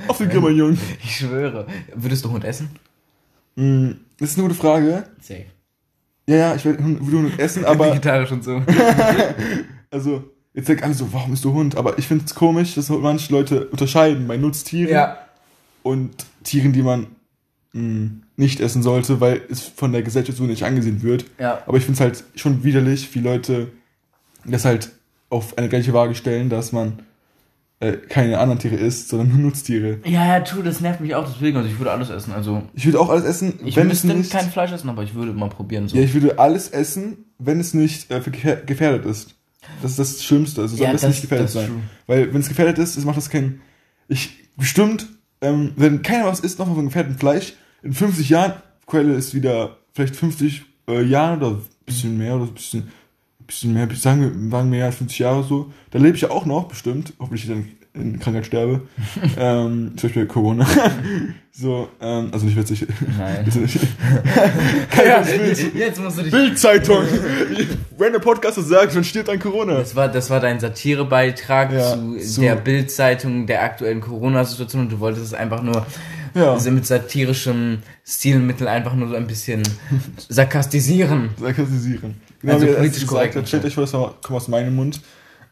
Auf 0.09 0.19
den 0.19 0.29
Grill, 0.29 0.41
mein 0.41 0.57
Junge. 0.57 0.77
Ich 1.03 1.17
schwöre. 1.17 1.67
Würdest 1.95 2.25
du 2.25 2.31
Hund 2.31 2.45
essen? 2.45 2.69
Hm, 3.57 3.97
Das 4.19 4.31
ist 4.31 4.39
eine 4.39 4.49
gute 4.49 4.59
Frage. 4.59 5.05
Safe. 5.21 5.45
Ja, 6.29 6.37
ja, 6.37 6.55
ich 6.55 6.65
will 6.65 6.79
Hund 6.79 7.39
essen, 7.39 7.65
aber 7.67 7.87
Vegetarisch 7.91 8.31
und 8.33 8.45
so. 8.45 8.63
also 9.91 10.25
jetzt 10.55 10.69
denken 10.69 10.85
alle 10.85 10.95
so, 10.95 11.13
warum 11.13 11.31
bist 11.31 11.45
du 11.45 11.53
Hund? 11.53 11.77
Aber 11.77 11.99
ich 11.99 12.07
finde 12.07 12.25
es 12.27 12.35
komisch, 12.35 12.75
dass 12.75 12.89
manche 12.89 13.33
Leute 13.33 13.67
unterscheiden 13.69 14.27
bei 14.29 14.37
Nutztieren 14.37 14.93
ja. 14.93 15.19
und 15.83 16.11
Tieren, 16.45 16.73
die 16.73 16.83
man 16.83 17.07
mh, 17.73 18.11
nicht 18.37 18.61
essen 18.61 18.83
sollte, 18.83 19.21
weil 19.21 19.43
es 19.51 19.63
von 19.63 19.93
der 19.93 20.03
Gesellschaft 20.03 20.39
so 20.39 20.45
nicht 20.45 20.65
angesehen 20.65 21.03
wird. 21.03 21.25
Ja. 21.39 21.63
Aber 21.67 21.77
ich 21.79 21.85
finde 21.85 21.95
es 21.97 22.01
halt 22.01 22.25
schon 22.35 22.65
widerlich, 22.65 23.15
wie 23.15 23.21
Leute 23.21 23.69
das 24.45 24.65
halt 24.65 24.91
auf 25.31 25.57
eine 25.57 25.69
gleiche 25.69 25.93
Waage 25.93 26.15
stellen, 26.15 26.51
dass 26.51 26.73
man 26.73 26.99
äh, 27.81 27.93
keine 27.93 28.39
anderen 28.39 28.59
Tiere 28.59 28.77
isst, 28.77 29.09
sondern 29.09 29.29
nur 29.29 29.39
Nutztiere. 29.39 29.99
Ja, 30.05 30.27
ja, 30.27 30.41
true, 30.41 30.63
das 30.63 30.81
nervt 30.81 31.01
mich 31.01 31.15
auch 31.15 31.27
deswegen. 31.33 31.57
Also 31.57 31.69
ich 31.69 31.79
würde 31.79 31.91
alles 31.93 32.11
essen. 32.11 32.33
Also 32.33 32.63
Ich 32.75 32.85
würde 32.85 33.01
auch 33.01 33.09
alles 33.09 33.25
essen, 33.25 33.59
ich 33.65 33.77
wenn 33.77 33.91
es 33.91 34.05
nicht. 34.05 34.31
kein 34.33 34.51
Fleisch 34.51 34.73
essen, 34.73 34.89
aber 34.91 35.03
ich 35.05 35.15
würde 35.15 35.33
mal 35.33 35.49
probieren 35.49 35.89
so. 35.89 35.97
ja, 35.97 36.03
ich 36.03 36.13
würde 36.13 36.39
alles 36.39 36.69
essen, 36.69 37.25
wenn 37.39 37.59
es 37.61 37.73
nicht 37.73 38.11
äh, 38.11 38.17
gefähr- 38.19 38.65
gefährdet 38.65 39.07
ist. 39.07 39.35
Das 39.81 39.93
ist 39.93 39.99
das 39.99 40.25
Schlimmste. 40.25 40.63
Also 40.63 40.75
es 40.75 40.79
soll 40.79 40.87
Ja, 40.87 40.93
das- 40.93 41.03
nicht 41.03 41.23
gefährdet 41.23 41.47
das 41.47 41.53
sein. 41.55 41.67
true. 41.69 41.81
Weil 42.07 42.33
wenn 42.35 42.41
es 42.41 42.49
gefährdet 42.49 42.79
ist, 42.79 42.97
es 42.97 43.05
macht 43.05 43.17
das 43.17 43.31
kein. 43.31 43.61
Ich 44.09 44.31
bestimmt, 44.57 45.07
ähm, 45.41 45.73
wenn 45.77 46.03
keiner 46.03 46.27
was 46.27 46.41
isst, 46.41 46.59
nochmal 46.59 46.77
von 46.77 46.87
gefährdeten 46.87 47.19
Fleisch, 47.19 47.55
in 47.83 47.93
50 47.93 48.29
Jahren, 48.29 48.55
Quelle 48.87 49.15
ist 49.15 49.35
wieder 49.35 49.79
vielleicht 49.93 50.17
50 50.17 50.63
äh, 50.89 51.03
Jahren 51.03 51.39
oder 51.43 51.57
ein 51.57 51.63
bisschen 51.87 52.19
mehr 52.19 52.35
oder 52.37 52.45
ein 52.45 52.55
bisschen, 52.55 52.89
bisschen 53.47 53.73
mehr, 53.73 53.89
sagen 53.95 54.21
wir, 54.21 54.51
sagen 54.51 54.73
wir 54.73 54.79
ja 54.81 54.91
50 54.91 55.19
Jahre 55.21 55.45
so, 55.45 55.73
da 55.91 55.99
lebe 55.99 56.17
ich 56.17 56.23
ja 56.23 56.31
auch 56.31 56.45
noch, 56.47 56.69
bestimmt, 56.69 57.13
hoffentlich 57.19 57.47
dann 57.47 57.69
in 57.95 58.19
Krankheit 58.19 58.47
sterbe. 58.47 58.83
ähm, 59.39 59.93
zum 59.97 60.09
Beispiel 60.09 60.27
Corona. 60.27 60.67
so, 61.53 61.89
ähm, 62.01 62.31
also 62.33 62.47
nicht 62.47 62.57
witzig. 62.57 62.87
Nein. 63.19 63.45
Nicht. 63.45 63.79
ja, 65.07 65.21
Bild. 65.21 65.75
jetzt 65.75 66.01
musst 66.01 66.19
du 66.19 66.23
dich. 66.23 66.33
Bildzeitung. 66.33 67.05
Wenn 67.99 68.13
der 68.13 68.21
Podcast 68.21 68.57
das 68.59 68.69
sagt, 68.69 68.95
dann 68.97 69.05
stirbt 69.05 69.29
an 69.29 69.39
Corona. 69.39 69.75
Das 69.75 69.95
war, 69.95 70.09
das 70.09 70.31
war 70.31 70.41
dein 70.41 70.59
Satirebeitrag 70.59 71.73
Ja, 71.73 71.93
zu, 71.95 72.17
zu- 72.19 72.41
der 72.41 72.57
Bildzeitung 72.57 73.47
der 73.47 73.63
aktuellen 73.63 74.01
Corona-Situation 74.01 74.83
und 74.83 74.93
du 74.93 74.99
wolltest 75.01 75.27
es 75.27 75.35
einfach 75.35 75.63
nur 75.63 75.85
Ja. 76.35 76.53
also 76.55 76.71
mit 76.71 76.87
satirischem 76.87 77.79
Stilmittel 78.07 78.67
einfach 78.69 78.95
nur 78.95 79.09
so 79.09 79.15
ein 79.17 79.27
bisschen 79.27 79.63
sarkastisieren. 80.29 81.31
Sarkastisieren. 81.39 82.15
Genau 82.41 82.55
Also 82.55 82.67
wie 82.67 82.71
er 82.71 82.77
politisch 82.77 83.01
gesagt 83.03 83.11
korrekt 83.11 83.37
hat. 83.37 83.49
Stellt 83.49 83.65
euch 83.67 83.75
vor, 83.75 83.83
das 83.85 83.93
kommt 83.93 84.31
aus 84.31 84.49
meinem 84.49 84.75
Mund. 84.75 85.01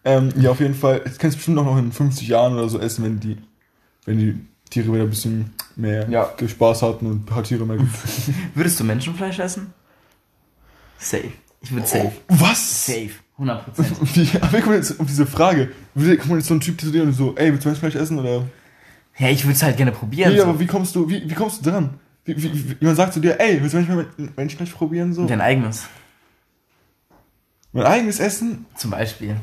Ähm, 0.04 0.33
ja, 0.37 0.50
auf 0.50 0.61
jeden 0.61 0.75
Fall. 0.75 1.00
Das 1.00 1.19
kannst 1.19 1.37
du 1.37 1.38
bestimmt 1.38 1.59
auch 1.59 1.64
noch 1.64 1.78
in 1.78 1.92
50 1.92 2.26
Jahren 2.28 2.54
oder 2.54 2.69
so 2.69 2.78
essen, 2.78 3.04
wenn 3.04 3.21
die, 3.21 3.37
wenn 4.07 4.19
die 4.19 4.38
Tiere 4.71 4.92
wieder 4.92 5.02
ein 5.02 5.11
bisschen 5.11 5.52
mehr 5.76 6.09
Ja. 6.09 6.30
Spaß 6.47 6.83
hatten 6.83 7.07
und 7.07 7.23
ein 7.23 7.26
paar 7.26 7.42
Tiere 7.42 7.66
mehr 7.66 7.76
gibt. 7.76 7.90
Würdest 8.54 8.80
du 8.80 8.85
Menschenfleisch 8.85 9.38
essen? 9.38 9.73
Safe. 10.99 11.33
Ich 11.62 11.73
würde 11.73 11.87
safe. 11.87 12.12
Was? 12.28 12.87
Safe. 12.87 13.11
100%. 13.38 13.61
Wie, 14.14 14.38
aber 14.40 14.49
kommt 14.49 14.66
man 14.66 14.75
jetzt 14.76 14.99
auf 15.00 15.07
diese 15.07 15.26
Frage? 15.26 15.71
Wie 15.95 16.16
kommt 16.16 16.33
jetzt 16.35 16.49
so 16.49 16.54
ein 16.54 16.61
Typ 16.61 16.80
zu 16.80 16.90
dir 16.90 17.02
und 17.02 17.12
so, 17.12 17.35
ey, 17.37 17.50
willst 17.52 17.64
du 17.64 17.69
Menschenfleisch 17.69 18.00
essen? 18.00 18.19
Oder? 18.19 18.45
Ja, 19.19 19.28
ich 19.28 19.45
würde 19.45 19.54
es 19.54 19.62
halt 19.62 19.76
gerne 19.76 19.92
probieren. 19.92 20.33
Nee, 20.33 20.38
so. 20.38 20.45
aber 20.45 20.61
wie 20.61 20.66
kommst 20.66 20.95
du, 20.95 21.09
wie, 21.09 21.28
wie 21.28 21.35
kommst 21.35 21.64
du 21.64 21.71
dran? 21.71 21.90
Wie, 22.25 22.37
wie, 22.37 22.71
wie, 22.71 22.76
jemand 22.80 22.97
sagt 22.97 23.14
zu 23.14 23.21
dir, 23.21 23.40
ey, 23.40 23.61
willst 23.61 23.75
du 23.75 23.78
manchmal 23.78 24.07
Menschenfleisch 24.37 24.71
probieren? 24.71 25.12
So? 25.12 25.26
Dein 25.26 25.40
eigenes. 25.40 25.87
Mein 27.73 27.85
eigenes 27.85 28.21
Essen? 28.21 28.66
Zum 28.76 28.90
Beispiel. 28.90 29.37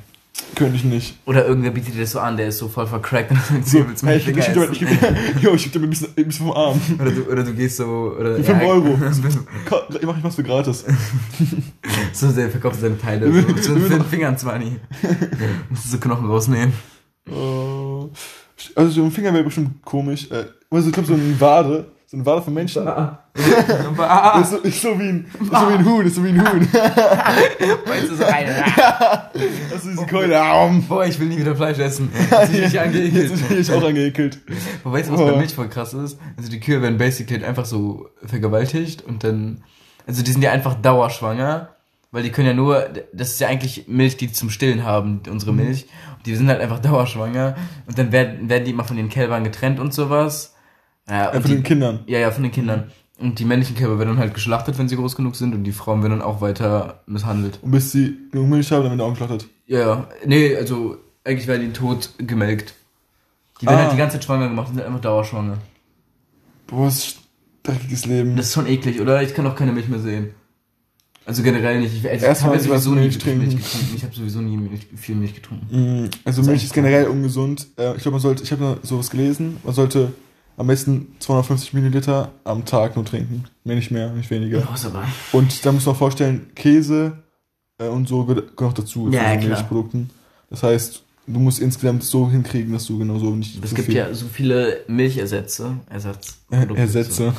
Könnte 0.56 0.75
ich 0.75 0.84
nicht. 0.84 1.17
Oder 1.25 1.46
irgendwer 1.46 1.72
bietet 1.72 1.94
dir 1.96 2.01
das 2.01 2.12
so 2.12 2.20
an, 2.20 2.36
der 2.38 2.48
ist 2.48 2.58
so 2.58 2.67
voll 2.67 2.88
vercrackt 2.88 3.32
und 3.32 3.38
sagt, 3.39 3.67
So, 3.67 3.88
willst 3.88 4.03
du 4.03 4.08
hey, 4.08 4.17
ich, 4.17 4.27
ich, 4.27 4.38
ich, 4.38 4.48
ich, 4.48 4.82
ich, 4.82 5.41
jo, 5.41 5.51
geb 5.56 5.72
dir 5.72 5.79
ein 5.82 5.89
bisschen, 5.89 6.08
ein 6.17 6.25
bisschen 6.25 6.46
vom 6.48 6.51
Arm. 6.56 6.82
Oder 7.00 7.12
du, 7.12 7.22
oder 7.32 7.44
du 7.44 7.53
gehst 7.53 7.77
so, 7.77 8.15
oder. 8.20 8.36
Fünf 8.44 8.62
Euro. 8.63 8.98
Ka- 9.65 9.88
Ich 10.00 10.06
mach, 10.06 10.17
ich 10.17 10.24
mach's 10.24 10.36
für 10.36 10.44
gratis. 10.44 10.84
so, 12.13 12.32
der 12.32 12.50
verkauft 12.50 12.79
seine 12.79 12.98
Teile. 12.98 13.32
So, 13.62 13.75
für 13.75 13.89
den 13.89 14.03
Fingern 14.06 14.38
zwar 14.38 14.58
nie. 14.60 14.77
Musst 15.70 15.86
du 15.86 15.89
so 15.89 15.98
Knochen 15.98 16.25
rausnehmen. 16.27 16.74
Oh. 17.29 18.10
Also 18.75 18.89
so 18.91 19.03
ein 19.03 19.12
Finger 19.12 19.34
wäre 19.34 19.44
bestimmt 19.44 19.84
komisch. 19.84 20.29
Äh, 20.32 20.46
also 20.72 20.88
ich 20.88 20.94
glaube 20.94 21.08
so 21.08 21.13
eine 21.13 21.39
Wade, 21.39 21.91
so 22.10 22.16
eine 22.16 22.26
Wade 22.26 22.42
von 22.42 22.54
Menschen. 22.54 22.88
Ah, 22.88 23.20
Ist 24.42 24.52
so, 24.52 24.58
ist 24.60 24.82
so 24.82 24.98
wie 24.98 25.10
ein, 25.10 25.26
ist 25.42 25.52
so 25.52 25.70
wie 25.70 25.74
ein 25.74 25.86
Huhn, 25.86 26.06
ist 26.06 26.16
so 26.16 26.24
wie 26.24 26.30
ein 26.30 26.40
Huhn. 26.42 26.62
weißt 27.86 28.10
du, 28.10 28.16
so 28.16 28.24
rein. 28.24 28.48
Das 29.70 29.86
ist 29.86 29.92
diese 29.92 30.06
Keule. 30.08 30.40
Boah, 30.88 31.06
ich 31.06 31.20
will 31.20 31.28
nie 31.28 31.38
wieder 31.38 31.56
Fleisch 31.56 31.78
essen. 31.80 32.10
Das 32.30 32.46
ist 32.46 32.52
nicht 32.54 32.74
Jetzt 32.74 32.78
angeekelt. 32.78 33.50
bin 33.50 33.60
ich 33.60 33.72
auch 33.72 33.84
angeekelt. 33.84 34.40
Aber 34.84 34.94
weißt 34.94 35.10
du, 35.10 35.14
was 35.14 35.20
Oh. 35.22 35.26
bei 35.28 35.36
Milch 35.38 35.54
voll 35.54 35.68
krass 35.70 35.94
ist? 35.94 36.18
Also 36.38 36.50
die 36.50 36.60
Kühe 36.60 36.82
werden 36.82 36.98
basically 36.98 37.44
einfach 37.46 37.66
so 37.66 38.08
vergewaltigt 38.26 39.04
und 39.04 39.24
dann, 39.24 39.64
also 40.08 40.24
die 40.24 40.32
sind 40.32 40.42
ja 40.42 40.52
einfach 40.52 40.76
dauerschwanger, 40.76 41.70
weil 42.12 42.24
die 42.24 42.32
können 42.32 42.48
ja 42.48 42.54
nur, 42.54 42.88
das 43.14 43.32
ist 43.32 43.42
ja 43.42 43.50
eigentlich 43.50 43.86
Milch, 43.88 44.18
die 44.18 44.32
zum 44.32 44.50
Stillen 44.50 44.84
haben, 44.86 45.22
unsere 45.30 45.52
Mhm. 45.52 45.58
Milch. 45.66 45.86
Und 46.18 46.26
die 46.26 46.36
sind 46.36 46.48
halt 46.48 46.62
einfach 46.62 46.80
dauerschwanger 46.80 47.56
und 47.86 47.98
dann 48.00 48.12
werden, 48.14 48.50
werden 48.50 48.64
die 48.64 48.72
immer 48.72 48.86
von 48.86 48.98
den 48.98 49.10
Kälbern 49.10 49.44
getrennt 49.44 49.80
und 49.80 49.94
sowas. 49.94 50.56
Ja, 51.10 51.32
und 51.32 51.42
von 51.42 51.52
den 51.52 51.58
die, 51.58 51.64
Kindern. 51.64 52.00
ja, 52.08 52.20
ja, 52.20 52.32
von 52.32 52.44
den 52.44 52.52
Kindern. 52.52 52.92
Und 53.20 53.40
die 53.40 53.46
männlichen 53.46 53.76
Kälber 53.76 53.98
werden 53.98 54.10
dann 54.10 54.20
halt 54.20 54.34
geschlachtet, 54.36 54.78
wenn 54.78 54.88
sie 54.90 54.96
groß 54.96 55.16
genug 55.16 55.36
sind 55.36 55.56
und 55.56 55.64
die 55.64 55.72
Frauen 55.72 56.02
werden 56.04 56.20
dann 56.20 56.22
auch 56.22 56.40
weiter 56.42 57.02
misshandelt. 57.08 57.60
Und 57.64 57.72
bis 57.72 57.92
sie 57.92 58.16
genug 58.32 58.48
Milch 58.50 58.72
haben, 58.72 58.84
dann 58.84 58.92
werden 58.92 59.00
die 59.00 59.04
auch 59.06 59.12
geschlachtet. 59.12 59.48
Ja, 59.66 59.80
ja. 59.80 60.08
Nee, 60.26 60.56
also 60.56 60.98
eigentlich 61.24 61.48
werden 61.48 61.68
die 61.68 61.74
tot 61.74 62.12
gemelkt. 62.20 62.74
Die 63.62 63.66
werden 63.66 63.78
Ah. 63.80 63.84
halt 63.84 63.94
die 63.94 63.98
ganze 63.98 64.18
Zeit 64.18 64.26
schwanger 64.26 64.50
gemacht 64.50 64.70
und 64.70 64.76
sind 64.76 64.86
einfach 64.86 65.02
dauerschwanger. 65.02 65.58
Boah, 66.68 66.86
was 66.86 66.98
ist 67.00 67.18
dreckiges 67.64 68.06
Leben. 68.06 68.36
Das 68.36 68.48
ist 68.48 68.54
schon 68.54 68.68
eklig, 68.68 69.02
oder? 69.02 69.22
Ich 69.24 69.34
kann 69.34 69.48
auch 69.48 69.56
keine 69.56 69.72
Milch 69.72 69.88
mehr 69.88 70.00
sehen. 70.00 70.30
Also 71.26 71.42
generell 71.44 71.82
nicht. 71.82 71.94
Ich, 71.96 72.08
also 72.10 72.26
ich 72.26 72.44
habe 72.44 72.56
was 72.56 72.84
sowieso 72.84 72.92
nie 72.92 73.02
Milch 73.02 73.20
getrunken. 73.20 73.60
Ich 73.96 74.04
habe 74.04 74.14
sowieso 74.16 74.40
nie 74.42 74.56
Milch, 74.58 74.88
viel 74.96 75.16
Milch 75.16 75.34
getrunken. 75.34 76.04
Mm, 76.06 76.10
Also 76.24 76.44
Milch 76.44 76.64
ist 76.64 76.74
generell 76.74 77.08
ungesund. 77.08 77.68
Äh, 77.78 77.96
Ich 77.96 78.04
glaube, 78.04 78.12
man 78.12 78.22
sollte, 78.22 78.44
ich 78.44 78.52
habe 78.52 78.78
sowas 78.84 79.10
gelesen, 79.10 79.58
man 79.64 79.74
sollte 79.74 80.14
am 80.58 80.68
besten 80.68 81.16
250 81.20 81.74
Milliliter 81.74 82.32
am 82.44 82.66
Tag 82.66 82.96
nur 82.96 83.06
trinken. 83.06 83.46
Mehr 83.64 83.76
nicht 83.76 83.92
mehr, 83.92 84.12
nicht 84.12 84.30
weniger. 84.30 84.68
Aber? 84.86 85.06
Und 85.32 85.66
da 85.66 85.72
muss 85.72 85.86
man 85.86 85.96
vorstellen, 85.96 86.48
Käse 86.56 87.24
äh, 87.78 87.88
und 87.88 88.08
so 88.08 88.26
gehört 88.26 88.60
noch 88.60 88.74
dazu 88.74 89.10
Ja, 89.10 89.34
so 89.34 89.40
klar. 89.40 89.50
Milchprodukten. 89.58 90.10
Das 90.50 90.64
heißt, 90.64 91.04
du 91.28 91.40
musst 91.40 91.60
insgesamt 91.60 92.04
so 92.04 92.30
hinkriegen, 92.30 92.74
dass 92.74 92.86
du 92.86 92.98
genau 92.98 93.20
so 93.20 93.36
nicht 93.36 93.64
Es 93.64 93.70
so 93.70 93.76
gibt 93.76 93.86
viel 93.88 93.96
ja 93.96 94.14
so 94.14 94.26
viele 94.28 94.82
Milchersätze. 94.88 95.78
Ersatz. 95.90 96.40
Er- 96.50 96.70
Ersätze. 96.76 97.34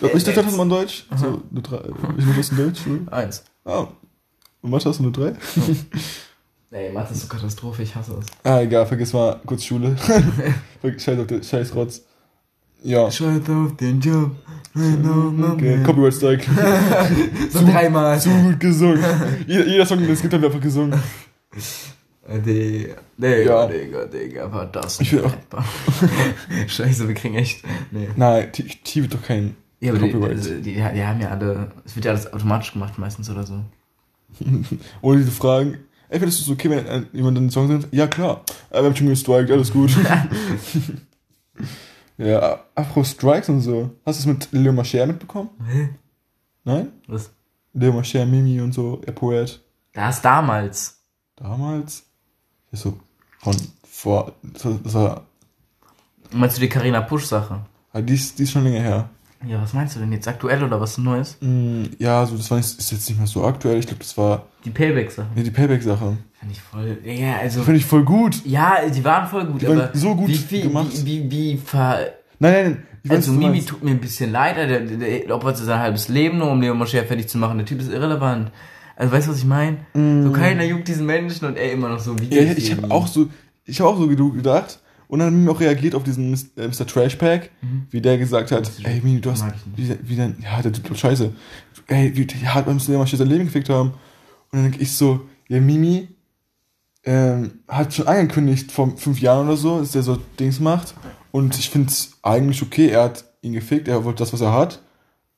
Ich 0.00 0.24
dachte, 0.24 0.42
das 0.42 0.50
ist 0.52 0.56
mal 0.56 0.64
in 0.64 0.68
Deutsch. 0.70 1.06
Aha. 1.10 1.18
So, 1.18 1.42
eine 1.50 1.62
drei, 1.62 1.80
ich 2.18 2.24
nur 2.24 2.34
das 2.34 2.48
in 2.50 2.56
Deutsch. 2.56 2.80
So. 2.84 3.12
Eins. 3.12 3.44
Ah. 3.64 3.86
Und 4.60 4.70
Mathe 4.70 4.88
hast 4.88 4.98
du 4.98 5.02
eine 5.04 5.12
3? 5.12 5.34
Ey, 6.70 6.92
Mathe 6.92 7.12
ist 7.14 7.20
so 7.22 7.28
Katastrophe, 7.28 7.82
ich 7.82 7.94
hasse 7.94 8.18
es. 8.18 8.26
Ah, 8.42 8.60
egal, 8.60 8.86
vergiss 8.86 9.12
mal 9.12 9.40
kurz 9.46 9.62
Schule. 9.64 9.96
Scheiß 10.98 11.18
auf 11.18 11.26
den 11.26 11.42
Scheiß 11.42 11.74
Rotz. 11.74 12.02
Ja. 12.84 13.10
Scheiß 13.10 13.48
auf 13.48 13.76
den 13.76 14.00
Job. 14.00 14.30
Okay, 14.76 15.82
Copyright 15.84 16.14
Strike. 16.14 16.46
So 17.50 17.64
dreimal. 17.64 18.20
Zu 18.20 18.30
gut 18.30 18.60
gesungen. 18.60 19.02
Jeder, 19.46 19.66
jeder 19.66 19.86
Song, 19.86 20.00
den 20.00 20.10
es 20.10 20.20
gibt, 20.20 20.34
haben 20.34 20.42
wir 20.42 20.48
einfach 20.48 20.60
gesungen. 20.60 21.00
Äh, 22.28 22.40
Digga, 22.40 22.96
Digga. 23.16 23.66
Digga, 23.68 24.04
Digga, 24.06 24.52
war 24.52 24.66
das 24.66 25.00
Ich 25.00 25.12
will 25.12 25.24
auch-. 25.24 25.34
Scheiße, 26.66 27.06
wir 27.06 27.14
kriegen 27.14 27.36
echt. 27.36 27.64
Nee. 27.90 28.08
Nein, 28.16 28.50
T 28.52 28.64
T 28.82 29.02
wird 29.02 29.14
doch 29.14 29.22
kein 29.22 29.54
Ja, 29.80 29.92
aber 29.92 30.00
die, 30.00 30.10
Copyright. 30.10 30.30
also, 30.36 30.54
die, 30.54 30.74
die 30.74 30.82
haben 30.82 31.20
ja 31.20 31.28
alle, 31.30 31.68
es 31.84 31.94
wird 31.94 32.04
ja 32.06 32.10
alles 32.12 32.32
automatisch 32.32 32.72
gemacht 32.72 32.98
meistens 32.98 33.30
oder 33.30 33.44
so. 33.44 33.60
Ohne 35.02 35.18
diese 35.20 35.30
Fragen. 35.30 35.78
Ey, 36.08 36.18
findest 36.18 36.40
du 36.40 36.52
es 36.52 36.58
okay, 36.58 36.68
wenn 36.70 36.86
äh, 36.86 37.02
jemand 37.12 37.38
einen 37.38 37.50
Song 37.50 37.68
singt? 37.68 37.88
Ja, 37.92 38.06
klar. 38.08 38.42
Äh, 38.70 38.80
wir 38.80 38.84
haben 38.86 38.96
schon 38.96 39.08
gestrikt, 39.08 39.50
alles 39.50 39.72
gut. 39.72 39.90
Ja, 42.18 42.60
Afro-Strikes 42.74 43.48
und 43.48 43.60
so. 43.60 43.90
Hast 44.06 44.18
du 44.18 44.20
es 44.20 44.26
mit 44.26 44.52
Leo 44.52 44.72
Mascher 44.72 45.06
mitbekommen? 45.06 45.50
Hä? 45.66 45.88
Nein? 46.64 46.92
Was? 47.08 47.30
Leo 47.72 47.92
Mascher, 47.92 48.24
Mimi 48.26 48.60
und 48.60 48.72
so, 48.72 49.00
er 49.04 49.12
Poet. 49.12 49.60
Das 49.92 50.22
damals. 50.22 51.00
Damals? 51.36 52.04
Ja, 52.72 52.78
so 52.78 52.98
von 53.38 53.56
vor, 53.88 54.32
das 54.42 54.94
war, 54.94 55.26
Meinst 56.32 56.56
du 56.56 56.60
die 56.60 56.68
Carina 56.68 57.00
Pusch-Sache? 57.00 57.64
ah, 57.92 58.00
die 58.00 58.14
ist, 58.14 58.38
die 58.38 58.42
ist 58.44 58.52
schon 58.52 58.64
länger 58.64 58.80
her. 58.80 59.10
Ja, 59.46 59.60
was 59.62 59.72
meinst 59.72 59.94
du 59.96 60.00
denn 60.00 60.12
jetzt? 60.12 60.26
Aktuell 60.28 60.62
oder 60.62 60.80
was 60.80 60.96
Neues? 60.98 61.36
Mm, 61.40 61.84
ja, 61.98 62.24
so, 62.26 62.36
das 62.36 62.50
war 62.50 62.58
nicht, 62.58 62.78
ist 62.78 62.90
jetzt 62.92 63.08
nicht 63.08 63.18
mehr 63.18 63.26
so 63.26 63.44
aktuell. 63.44 63.78
Ich 63.78 63.86
glaube, 63.86 64.00
das 64.00 64.16
war, 64.16 64.46
Die 64.64 64.70
Payback-Sache. 64.70 65.26
nee, 65.34 65.42
die 65.42 65.50
Payback-Sache. 65.50 66.16
Fand 66.40 66.52
ich 66.52 66.60
voll. 66.60 66.98
Ja, 67.04 67.36
also. 67.38 67.62
Finde 67.62 67.78
ich 67.80 67.86
voll 67.86 68.04
gut. 68.04 68.40
Ja, 68.44 68.78
die 68.88 69.04
waren 69.04 69.28
voll 69.28 69.44
gut, 69.46 69.62
Die 69.62 69.68
waren 69.68 69.80
aber. 69.80 69.90
so 69.96 70.14
gut 70.14 70.28
wie, 70.28 70.34
viel, 70.34 70.62
gemacht. 70.62 70.88
Wie, 71.04 71.24
wie, 71.24 71.30
wie 71.30 71.56
ver. 71.58 71.98
Nein, 72.38 72.52
nein, 72.52 72.64
nein. 72.64 72.82
Ich 73.02 73.10
weiß, 73.10 73.16
Also 73.18 73.32
du 73.32 73.38
Mimi 73.38 73.62
tut 73.62 73.82
mir 73.84 73.90
ein 73.90 74.00
bisschen 74.00 74.32
leid, 74.32 74.56
der, 74.56 74.66
der, 74.66 74.80
der 75.20 75.34
opfert 75.36 75.58
sein 75.58 75.78
halbes 75.78 76.08
Leben 76.08 76.38
nur, 76.38 76.50
um 76.50 76.60
Leo 76.60 76.74
Moscher 76.74 77.04
fertig 77.04 77.28
zu 77.28 77.36
machen. 77.38 77.58
Der 77.58 77.66
Typ 77.66 77.80
ist 77.80 77.92
irrelevant. 77.92 78.50
Also 78.96 79.12
weißt 79.12 79.26
du, 79.26 79.32
was 79.32 79.38
ich 79.38 79.44
meine? 79.44 79.78
So 79.92 80.30
keiner 80.32 80.64
juckt 80.64 80.88
diesen 80.88 81.04
Menschen 81.04 81.46
und 81.46 81.56
er 81.58 81.72
immer 81.72 81.88
noch 81.90 81.98
so 81.98 82.18
wie 82.18 82.26
Mm. 82.26 82.32
Ja, 82.32 82.42
ich 82.56 82.70
habe 82.72 82.90
auch 82.90 83.06
so, 83.06 83.28
ich 83.66 83.80
habe 83.80 83.90
auch 83.90 83.98
so 83.98 84.08
wie 84.08 84.16
du 84.16 84.32
gedacht 84.32 84.78
und 85.08 85.18
dann 85.18 85.26
haben 85.28 85.38
Mimi 85.38 85.50
auch 85.50 85.60
reagiert 85.60 85.94
auf 85.94 86.02
diesen 86.04 86.30
Mis- 86.34 86.50
äh, 86.56 86.68
Mr. 86.68 86.86
Trashpack, 86.86 87.50
wie 87.90 88.00
der 88.00 88.18
gesagt 88.18 88.50
hat, 88.52 88.70
ey 88.84 89.00
Mimi, 89.02 89.20
du 89.20 89.30
hast, 89.30 89.44
wie, 89.76 89.96
wie 90.02 90.16
denn, 90.16 90.36
ja, 90.42 90.60
der 90.62 90.72
tut 90.72 90.98
scheiße, 90.98 91.32
ey, 91.88 92.16
wie, 92.16 92.26
ja, 92.42 92.60
beim 92.60 92.76
mal 92.88 93.06
sein 93.06 93.28
Leben 93.28 93.44
gefickt 93.44 93.68
haben. 93.68 93.90
Und 93.90 93.96
dann 94.52 94.62
denke 94.64 94.80
ich 94.80 94.92
so, 94.92 95.22
ja, 95.48 95.60
Mimi 95.60 96.08
ähm, 97.04 97.60
hat 97.68 97.94
schon 97.94 98.06
angekündigt 98.06 98.72
vor 98.72 98.96
fünf 98.96 99.20
Jahren 99.20 99.46
oder 99.46 99.56
so, 99.56 99.80
dass 99.80 99.92
der 99.92 100.02
so 100.02 100.16
Dings 100.38 100.60
macht 100.60 100.94
und 101.32 101.58
ich 101.58 101.68
finde 101.70 101.88
es 101.88 102.12
eigentlich 102.22 102.62
okay, 102.62 102.88
er 102.88 103.04
hat 103.04 103.24
ihn 103.42 103.52
gefickt, 103.52 103.88
er 103.88 104.04
wollte 104.04 104.22
das, 104.22 104.32
was 104.32 104.40
er 104.40 104.52
hat, 104.52 104.80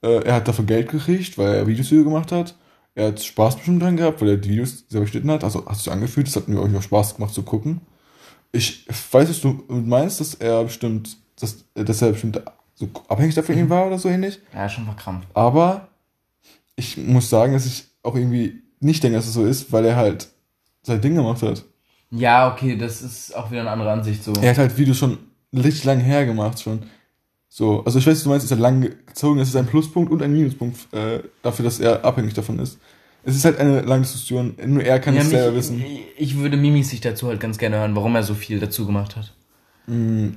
äh, 0.02 0.22
er 0.24 0.34
hat 0.34 0.46
dafür 0.48 0.64
Geld 0.64 0.88
gekriegt, 0.88 1.38
weil 1.38 1.54
er 1.54 1.66
Videos 1.66 1.90
gemacht 1.90 2.30
hat. 2.32 2.54
Er 2.94 3.08
hat 3.08 3.22
Spaß 3.22 3.56
bestimmt 3.56 3.82
dran 3.82 3.96
gehabt, 3.98 4.22
weil 4.22 4.30
er 4.30 4.36
die 4.38 4.48
Videos 4.48 4.84
selber 4.88 5.04
geschnitten 5.04 5.30
hat. 5.30 5.44
Also 5.44 5.66
hat 5.66 5.76
sich 5.76 5.90
angefühlt, 5.92 6.28
es 6.28 6.36
hat 6.36 6.48
mir 6.48 6.58
auch 6.58 6.82
Spaß 6.82 7.16
gemacht 7.16 7.34
zu 7.34 7.42
gucken. 7.42 7.82
Ich 8.52 8.86
weiß, 9.12 9.28
was 9.28 9.40
du 9.40 9.62
meinst, 9.68 10.20
dass 10.20 10.34
er 10.34 10.64
bestimmt, 10.64 11.16
dass, 11.38 11.64
dass 11.74 12.02
er 12.02 12.12
bestimmt 12.12 12.40
so 12.74 12.88
abhängig 13.08 13.34
davon 13.34 13.56
Mhm. 13.56 13.70
war 13.70 13.86
oder 13.86 13.98
so 13.98 14.08
ähnlich. 14.08 14.38
Ja, 14.54 14.68
schon 14.68 14.84
verkrampft. 14.84 15.28
Aber 15.34 15.88
ich 16.76 16.96
muss 16.96 17.28
sagen, 17.30 17.52
dass 17.52 17.66
ich 17.66 17.84
auch 18.02 18.14
irgendwie 18.14 18.62
nicht 18.80 19.02
denke, 19.02 19.16
dass 19.16 19.26
es 19.26 19.34
so 19.34 19.44
ist, 19.44 19.72
weil 19.72 19.84
er 19.84 19.96
halt 19.96 20.28
sein 20.82 21.00
Ding 21.00 21.14
gemacht 21.14 21.42
hat. 21.42 21.64
Ja, 22.10 22.52
okay, 22.52 22.76
das 22.76 23.02
ist 23.02 23.34
auch 23.34 23.50
wieder 23.50 23.62
eine 23.62 23.70
andere 23.70 23.90
Ansicht 23.90 24.22
so. 24.22 24.32
Er 24.40 24.50
hat 24.50 24.58
halt 24.58 24.76
Videos 24.78 24.98
schon 24.98 25.18
richtig 25.52 25.84
lang 25.84 26.00
her 26.00 26.24
gemacht 26.26 26.60
schon. 26.60 26.82
So, 27.48 27.82
also 27.84 27.98
ich 27.98 28.06
weiß, 28.06 28.22
du 28.22 28.28
meinst, 28.28 28.44
ist 28.44 28.50
er 28.50 28.58
lang 28.58 28.82
gezogen, 29.06 29.38
das 29.38 29.48
ist 29.48 29.56
ein 29.56 29.66
Pluspunkt 29.66 30.12
und 30.12 30.22
ein 30.22 30.32
Minuspunkt 30.32 30.92
äh, 30.92 31.20
dafür, 31.42 31.64
dass 31.64 31.80
er 31.80 32.04
abhängig 32.04 32.34
davon 32.34 32.58
ist. 32.58 32.78
Es 33.26 33.34
ist 33.36 33.44
halt 33.44 33.58
eine 33.58 33.80
lange 33.82 34.02
Diskussion, 34.02 34.54
nur 34.66 34.82
er 34.84 35.00
kann 35.00 35.14
Ja, 35.14 35.20
es 35.22 35.26
mich, 35.28 35.36
selber 35.36 35.56
wissen. 35.56 35.82
Ich 36.16 36.36
würde 36.38 36.56
Mimis 36.56 36.90
sich 36.90 37.00
dazu 37.00 37.26
halt 37.28 37.40
ganz 37.40 37.58
gerne 37.58 37.76
hören, 37.78 37.96
warum 37.96 38.14
er 38.14 38.22
so 38.22 38.34
viel 38.34 38.60
dazu 38.60 38.86
gemacht 38.86 39.16
hat. 39.16 39.34
Mm, 39.88 40.28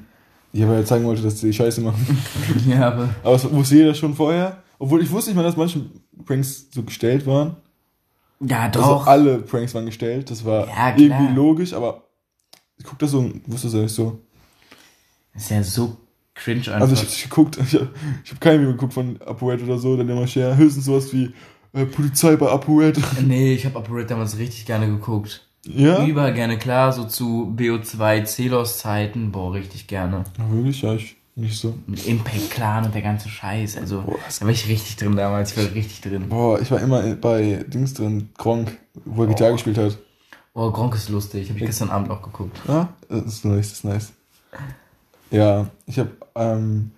Ja, 0.54 0.68
weil 0.68 0.78
er 0.78 0.86
zeigen 0.86 1.06
wollte, 1.06 1.22
dass 1.22 1.40
sie 1.40 1.54
Scheiße 1.54 1.82
machen. 1.82 2.18
ja, 2.68 2.88
aber. 2.88 3.10
Aber 3.24 3.34
das 3.34 3.50
wusste 3.52 3.76
jeder 3.76 3.94
schon 3.94 4.16
vorher. 4.16 4.64
Obwohl 4.80 5.04
ich 5.04 5.12
wusste 5.12 5.30
nicht 5.30 5.38
mal, 5.38 5.44
dass 5.44 5.56
manche 5.56 5.82
Pranks 6.26 6.68
so 6.74 6.82
gestellt 6.84 7.28
waren. 7.28 7.58
Ja, 8.40 8.66
Also 8.66 8.80
doch. 8.80 9.06
alle 9.08 9.38
Pranks 9.40 9.76
waren 9.76 9.86
gestellt. 9.86 10.32
Das 10.32 10.44
war 10.44 10.68
Ja, 10.68 10.96
irgendwie 10.98 11.34
logisch, 11.36 11.74
aber 11.74 12.06
ich 12.78 12.86
guck 12.86 12.98
das 13.00 13.12
so 13.12 13.20
und 13.20 13.42
wusste 13.46 13.68
es 13.68 13.74
ja 13.74 13.82
nicht 13.82 13.94
so. 13.94 14.20
ist 15.36 15.52
ja 15.52 15.62
so 15.62 15.98
cringe 16.34 16.62
einfach. 16.62 16.82
Also 16.82 16.94
ich 16.94 17.00
hab 17.02 17.08
nicht 17.10 17.24
geguckt, 17.24 17.58
ich 17.62 17.74
ich 18.24 18.32
hab 18.32 18.42
kein 18.42 18.60
Video 18.60 18.72
geguckt 18.72 18.94
von 18.94 19.22
Apoet 19.22 19.62
oder 19.62 19.78
so, 19.78 19.96
dann 19.98 20.10
immer 20.10 20.26
share. 20.26 20.56
Höchstens 20.58 20.86
sowas 20.86 21.14
wie 21.14 21.34
äh, 21.74 21.86
Polizei 21.86 22.36
bei 22.36 22.50
Apoet. 22.50 23.00
nee, 23.22 23.54
ich 23.54 23.66
habe 23.66 23.78
Operate 23.78 24.08
damals 24.08 24.38
richtig 24.38 24.66
gerne 24.66 24.88
geguckt. 24.88 25.46
ja? 25.66 26.06
Über 26.06 26.32
gerne, 26.32 26.58
klar, 26.58 26.92
so 26.92 27.06
zu 27.06 27.54
BO2 27.58 28.26
Celos 28.26 28.80
Zeiten, 28.80 29.32
boah, 29.32 29.54
richtig 29.54 29.88
gerne. 29.88 30.24
Wirklich? 30.50 30.82
Ja, 30.82 30.94
ich 30.94 31.18
nicht 31.36 31.58
so. 31.58 31.74
Mit 31.88 32.06
Impact 32.06 32.52
Clan 32.52 32.86
und 32.86 32.94
der 32.94 33.02
ganze 33.02 33.30
Scheiß, 33.30 33.78
also 33.78 34.02
Boah, 34.02 34.20
da 34.40 34.46
war 34.46 34.52
ich 34.52 34.68
richtig 34.68 34.98
drin 34.98 35.16
damals, 35.16 35.52
ich 35.52 35.58
war 35.58 35.74
richtig 35.74 36.02
drin. 36.02 36.28
Boah, 36.28 36.60
ich 36.60 36.70
war 36.70 36.82
immer 36.82 37.02
bei 37.16 37.64
Dings 37.68 37.94
drin, 37.94 38.30
Gronk, 38.38 38.78
wo 39.06 39.24
er 39.24 39.30
Gitarre 39.30 39.54
gespielt 39.54 39.78
hat. 39.78 39.98
Oh, 40.54 40.70
Gronk 40.72 40.96
ist 40.96 41.10
lustig, 41.10 41.50
habe 41.50 41.60
ich 41.60 41.66
gestern 41.66 41.90
Abend 41.90 42.12
auch 42.12 42.22
geguckt. 42.22 42.58
Ja, 42.68 42.90
das 43.08 43.26
ist 43.26 43.46
nice, 43.46 43.70
das 43.70 43.72
ist 43.72 43.84
nice. 43.86 44.14
Ja, 45.32 45.68
ich 45.86 46.00
habe 46.00 46.12
ähm, 46.36 46.92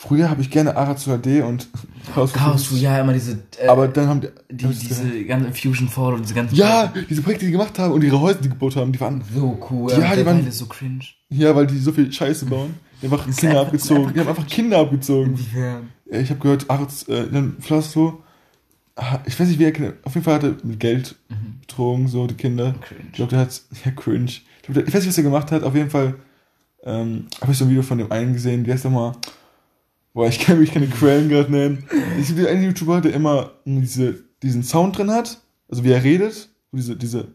früher 0.00 0.30
habe 0.30 0.40
ich 0.42 0.50
gerne 0.50 0.76
Arazu 0.76 1.10
HD 1.10 1.42
und 1.42 1.66
Chaos 2.14 2.32
Chaos, 2.32 2.70
ja, 2.80 3.00
immer 3.00 3.12
diese, 3.12 3.32
äh, 3.60 3.66
Aber 3.66 3.88
dann 3.88 4.06
haben 4.06 4.20
die, 4.20 4.28
die, 4.48 4.66
ich 4.66 4.78
diese 4.86 5.24
ganze 5.24 5.52
Fusion 5.52 5.88
Fall 5.88 6.14
und 6.14 6.22
diese 6.22 6.34
ganzen 6.34 6.54
ja, 6.54 6.92
diese 7.10 7.20
Projekte, 7.22 7.46
die 7.46 7.52
gemacht 7.52 7.76
haben 7.80 7.92
und 7.94 8.02
ihre 8.04 8.20
Häuser, 8.20 8.38
die 8.40 8.48
gebaut 8.48 8.76
haben, 8.76 8.92
die 8.92 9.00
waren 9.00 9.22
so 9.34 9.58
cool, 9.70 9.90
Ja, 9.90 10.10
die 10.10 10.16
der 10.16 10.26
waren- 10.26 10.46
ist 10.46 10.58
so 10.58 10.66
cringe. 10.66 11.00
ja, 11.30 11.54
weil 11.56 11.66
die 11.66 11.78
so 11.78 11.90
viel 11.92 12.12
Scheiße 12.12 12.46
bauen. 12.46 12.74
Die 13.02 13.06
haben 13.06 13.12
einfach 13.14 13.26
Ist 13.28 13.38
Kinder 13.40 13.60
einfach- 13.60 13.72
ist 13.74 13.82
abgezogen. 13.82 14.00
einfach 14.02 14.12
Die 14.14 14.20
haben 14.20 14.28
einfach 14.28 14.46
Kinder 14.46 14.78
abgezogen. 14.78 15.30
Inwiefern? 15.32 15.88
Ja, 16.10 16.18
Ich 16.20 16.30
habe 16.30 16.40
gehört, 16.40 16.70
Araz, 16.70 17.08
äh, 17.08 17.26
dann 17.32 17.56
Flasto, 17.60 18.22
ah, 18.96 19.18
ich 19.26 19.38
weiß 19.38 19.48
nicht, 19.48 19.58
wie 19.58 19.64
er, 19.64 19.92
auf 20.04 20.14
jeden 20.14 20.24
Fall 20.24 20.34
hat 20.34 20.44
er 20.44 20.54
mit 20.62 20.78
Geld 20.80 21.16
betrogen, 21.60 22.06
so 22.08 22.26
die 22.26 22.34
Kinder. 22.34 22.74
Ich 22.80 22.86
Cringe. 22.88 23.10
glaube, 23.12 23.30
der 23.30 23.40
hat, 23.40 23.60
ja, 23.84 23.90
cringe. 23.90 24.24
Ich, 24.26 24.44
glaub, 24.62 24.74
der, 24.74 24.86
ich 24.88 24.94
weiß 24.94 25.00
nicht, 25.02 25.08
was 25.10 25.18
er 25.18 25.24
gemacht 25.24 25.50
hat. 25.52 25.62
Auf 25.64 25.74
jeden 25.74 25.90
Fall 25.90 26.14
ähm, 26.84 27.26
habe 27.40 27.50
ich 27.52 27.58
so 27.58 27.64
ein 27.64 27.70
Video 27.70 27.82
von 27.82 27.98
dem 27.98 28.10
einen 28.12 28.32
gesehen. 28.32 28.64
Wie 28.64 28.72
heißt 28.72 28.84
der 28.84 28.90
mal? 28.92 29.12
Boah, 30.14 30.28
ich 30.28 30.38
kann 30.40 30.58
mich 30.58 30.72
keine 30.72 30.86
Quellen 30.88 31.28
gerade 31.28 31.50
nennen. 31.52 31.84
Es 32.20 32.34
gibt 32.34 32.46
einen 32.46 32.62
YouTuber, 32.64 33.00
der 33.00 33.14
immer 33.14 33.50
diese, 33.64 34.14
diesen 34.42 34.62
Sound 34.62 34.98
drin 34.98 35.10
hat. 35.10 35.38
Also 35.68 35.84
wie 35.84 35.92
er 35.92 36.02
redet. 36.02 36.48
Diese, 36.72 36.96
diese. 36.96 37.28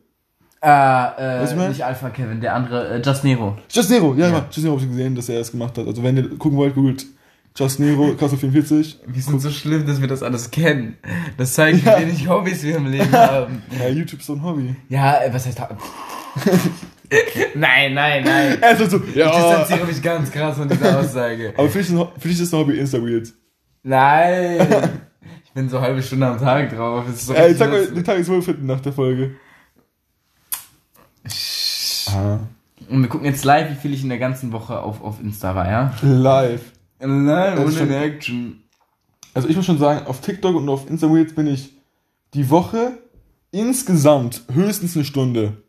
Ah, 0.62 1.14
äh, 1.18 1.56
mein? 1.56 1.70
nicht 1.70 1.84
Alpha 1.84 2.10
Kevin, 2.10 2.40
der 2.40 2.56
andere, 2.56 2.88
äh, 2.90 3.02
Just 3.02 3.24
Nero. 3.24 3.58
Just 3.70 3.90
Nero, 3.90 4.14
ja, 4.16 4.28
Ja. 4.28 4.34
ja. 4.34 4.46
Just 4.50 4.60
Nero 4.64 4.74
habe 4.76 4.84
ich 4.84 4.90
gesehen, 4.90 5.16
dass 5.16 5.28
er 5.30 5.40
das 5.40 5.52
gemacht 5.52 5.78
hat. 5.78 5.88
Also 5.88 6.04
wenn 6.04 6.16
ihr 6.18 6.30
gucken 6.38 6.58
wollt, 6.58 6.74
googelt 6.76 7.06
Just 7.56 7.80
Nero, 7.80 8.16
Kassel 8.16 8.38
44. 8.38 9.00
Wir 9.06 9.22
sind 9.22 9.40
so 9.42 9.50
schlimm, 9.52 9.86
dass 9.86 10.02
wir 10.02 10.08
das 10.08 10.24
alles 10.24 10.50
kennen. 10.52 10.98
Das 11.38 11.54
zeigt, 11.54 11.86
Ja. 11.86 12.00
wie 12.00 12.08
wenig 12.08 12.28
Hobbys 12.28 12.64
wir 12.64 12.78
im 12.78 12.88
Leben 12.88 13.12
haben. 13.12 13.62
Ja, 13.80 13.90
YouTube 13.90 14.22
ist 14.22 14.26
so 14.28 14.34
ein 14.34 14.44
Hobby. 14.44 14.76
Ja, 14.90 15.22
äh, 15.22 15.34
was 15.34 15.46
heißt? 15.46 15.62
nein, 17.56 17.93
nein, 17.93 18.23
nein. 18.23 18.58
Er 18.62 18.71
ist 18.71 18.80
halt 18.80 18.91
so, 18.91 19.02
Ich 19.04 19.15
ja. 19.15 19.30
distanziere 19.32 19.86
mich 19.88 20.02
ganz 20.02 20.32
krass 20.32 20.58
von 20.58 20.67
dieser 20.69 20.99
Aussage. 20.99 21.54
Aber 21.56 21.69
für 21.69 21.80
dich, 21.80 21.89
ist 21.89 21.95
ein- 21.95 22.08
für 22.19 22.28
dich 22.28 22.39
ist 22.41 22.54
ein 22.54 22.60
Hobby 22.60 22.78
Insta-Reels. 22.80 23.34
Nein. 23.84 24.99
Ich 25.45 25.52
bin 25.52 25.69
so 25.69 25.78
eine 25.78 25.86
halbe 25.88 26.02
Stunde 26.02 26.28
am 26.28 26.39
Tag 26.39 26.76
drauf. 26.76 27.04
Das 27.08 27.15
ist 27.15 27.28
so 27.28 27.34
Ey, 27.34 27.54
sag 27.54 27.69
mal 27.69 27.86
den 27.86 28.04
Tageswohlfinden 28.04 28.65
nach 28.65 28.80
der 28.82 28.93
Folge. 28.93 29.36
Ah. 32.08 32.39
Und 32.89 33.02
wir 33.02 33.10
gucken 33.10 33.26
jetzt 33.26 33.45
live, 33.45 33.71
wie 33.71 33.76
viel 33.76 33.93
ich 33.93 34.04
in 34.04 34.10
der 34.10 34.17
ganzen 34.19 34.52
Woche 34.52 34.80
auf, 34.80 35.02
auf 35.02 35.19
Insta 35.21 35.56
war, 35.56 35.69
ja? 35.69 35.93
Live. 36.02 36.62
Nein, 36.99 37.56
Das 37.56 37.69
ist 37.69 37.78
schon- 37.78 37.91
Action. 37.91 38.63
Also 39.34 39.47
ich 39.47 39.56
muss 39.56 39.65
schon 39.65 39.80
sagen, 39.80 40.06
auf 40.06 40.21
TikTok 40.21 40.56
und 40.56 40.69
auf 40.69 40.89
Insta 40.89 41.08
Reels 41.08 41.34
bin 41.34 41.47
ich 41.47 41.73
die 42.34 42.49
Woche 42.49 42.99
insgesamt 43.52 44.43
höchstens 44.54 44.95
eine 44.95 45.06
Stunde. 45.06 45.62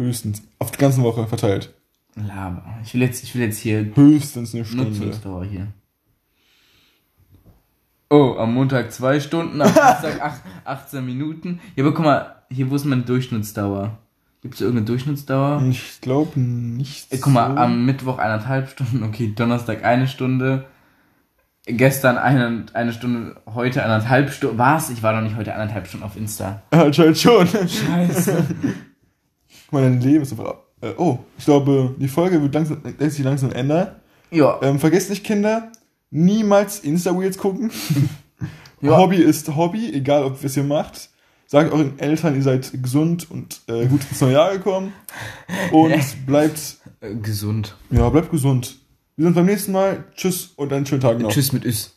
Höchstens. 0.00 0.42
Auf 0.58 0.70
die 0.70 0.78
ganze 0.78 1.02
Woche 1.02 1.26
verteilt. 1.26 1.74
Laber. 2.16 2.64
Ich 2.82 2.94
will 2.94 3.02
jetzt, 3.02 3.22
ich 3.22 3.34
will 3.34 3.42
jetzt 3.42 3.58
hier 3.58 3.92
Höchstens 3.94 4.54
eine 4.54 4.64
Stunde. 4.64 4.84
Nutzungsdauer 4.84 5.44
hier. 5.44 5.66
Oh, 8.08 8.34
am 8.38 8.54
Montag 8.54 8.92
zwei 8.92 9.20
Stunden, 9.20 9.60
am 9.60 9.68
Dienstag 9.74 10.20
ach, 10.20 10.40
18 10.64 11.04
Minuten. 11.04 11.60
Ja, 11.76 11.84
aber 11.84 11.94
guck 11.94 12.04
mal, 12.04 12.42
hier, 12.50 12.70
wo 12.70 12.76
ist 12.76 12.84
meine 12.86 13.02
Durchschnittsdauer? 13.02 13.98
Gibt 14.42 14.54
es 14.54 14.62
irgendeine 14.62 14.86
Durchschnittsdauer? 14.86 15.62
Ich 15.68 16.00
glaube 16.00 16.40
nicht. 16.40 17.12
Äh, 17.12 17.18
guck 17.18 17.32
mal, 17.32 17.50
so. 17.50 17.56
am 17.58 17.84
Mittwoch 17.84 18.18
eineinhalb 18.18 18.70
Stunden, 18.70 19.02
okay, 19.04 19.32
Donnerstag 19.36 19.84
eine 19.84 20.08
Stunde, 20.08 20.64
gestern 21.66 22.16
eine, 22.16 22.64
eine 22.72 22.92
Stunde, 22.92 23.36
heute 23.46 23.84
eineinhalb 23.84 24.32
Stunden. 24.32 24.58
Was? 24.58 24.88
Ich 24.90 25.02
war 25.02 25.12
doch 25.12 25.20
nicht 25.20 25.36
heute 25.36 25.54
eineinhalb 25.54 25.86
Stunden 25.86 26.06
auf 26.06 26.16
Insta. 26.16 26.62
Anscheinend 26.70 27.18
schon. 27.18 27.46
Scheiße. 27.46 28.44
Dein 29.72 30.00
Leben 30.00 30.22
ist 30.22 30.32
einfach. 30.32 30.54
Äh, 30.80 30.92
oh, 30.96 31.18
ich 31.38 31.44
glaube, 31.44 31.94
die 31.98 32.08
Folge 32.08 32.40
wird 32.40 32.54
langsam, 32.54 32.80
lässt 32.98 33.16
sich 33.16 33.24
langsam 33.24 33.52
ändern. 33.52 33.96
ja. 34.30 34.58
Ähm, 34.62 34.78
vergesst 34.78 35.10
nicht, 35.10 35.24
Kinder, 35.24 35.70
niemals 36.10 36.80
Insta-Reels 36.80 37.38
gucken. 37.38 37.70
Ja. 38.82 38.96
Hobby 38.96 39.16
ist 39.16 39.54
Hobby, 39.56 39.92
egal 39.92 40.24
ob 40.24 40.42
was 40.42 40.56
ihr 40.56 40.62
macht. 40.62 41.10
Sagt 41.46 41.70
euren 41.70 41.98
Eltern, 41.98 42.34
ihr 42.34 42.42
seid 42.42 42.70
gesund 42.82 43.30
und 43.30 43.60
äh, 43.66 43.84
gut 43.84 44.00
ins 44.10 44.22
neue 44.22 44.32
Jahr 44.32 44.52
gekommen. 44.56 44.94
Und 45.70 45.92
bleibt, 46.24 46.78
Äh, 47.02 47.14
gesund. 47.16 47.76
ja, 47.90 48.08
bleibt 48.08 48.30
gesund. 48.30 48.76
Wir 49.16 49.24
sind 49.26 49.34
beim 49.34 49.44
nächsten 49.44 49.72
Mal. 49.72 50.04
Tschüss 50.16 50.54
und 50.56 50.72
einen 50.72 50.86
schönen 50.86 51.02
Tag 51.02 51.18
noch. 51.18 51.30
Tschüss 51.30 51.52
mit 51.52 51.66
Üs. 51.66 51.94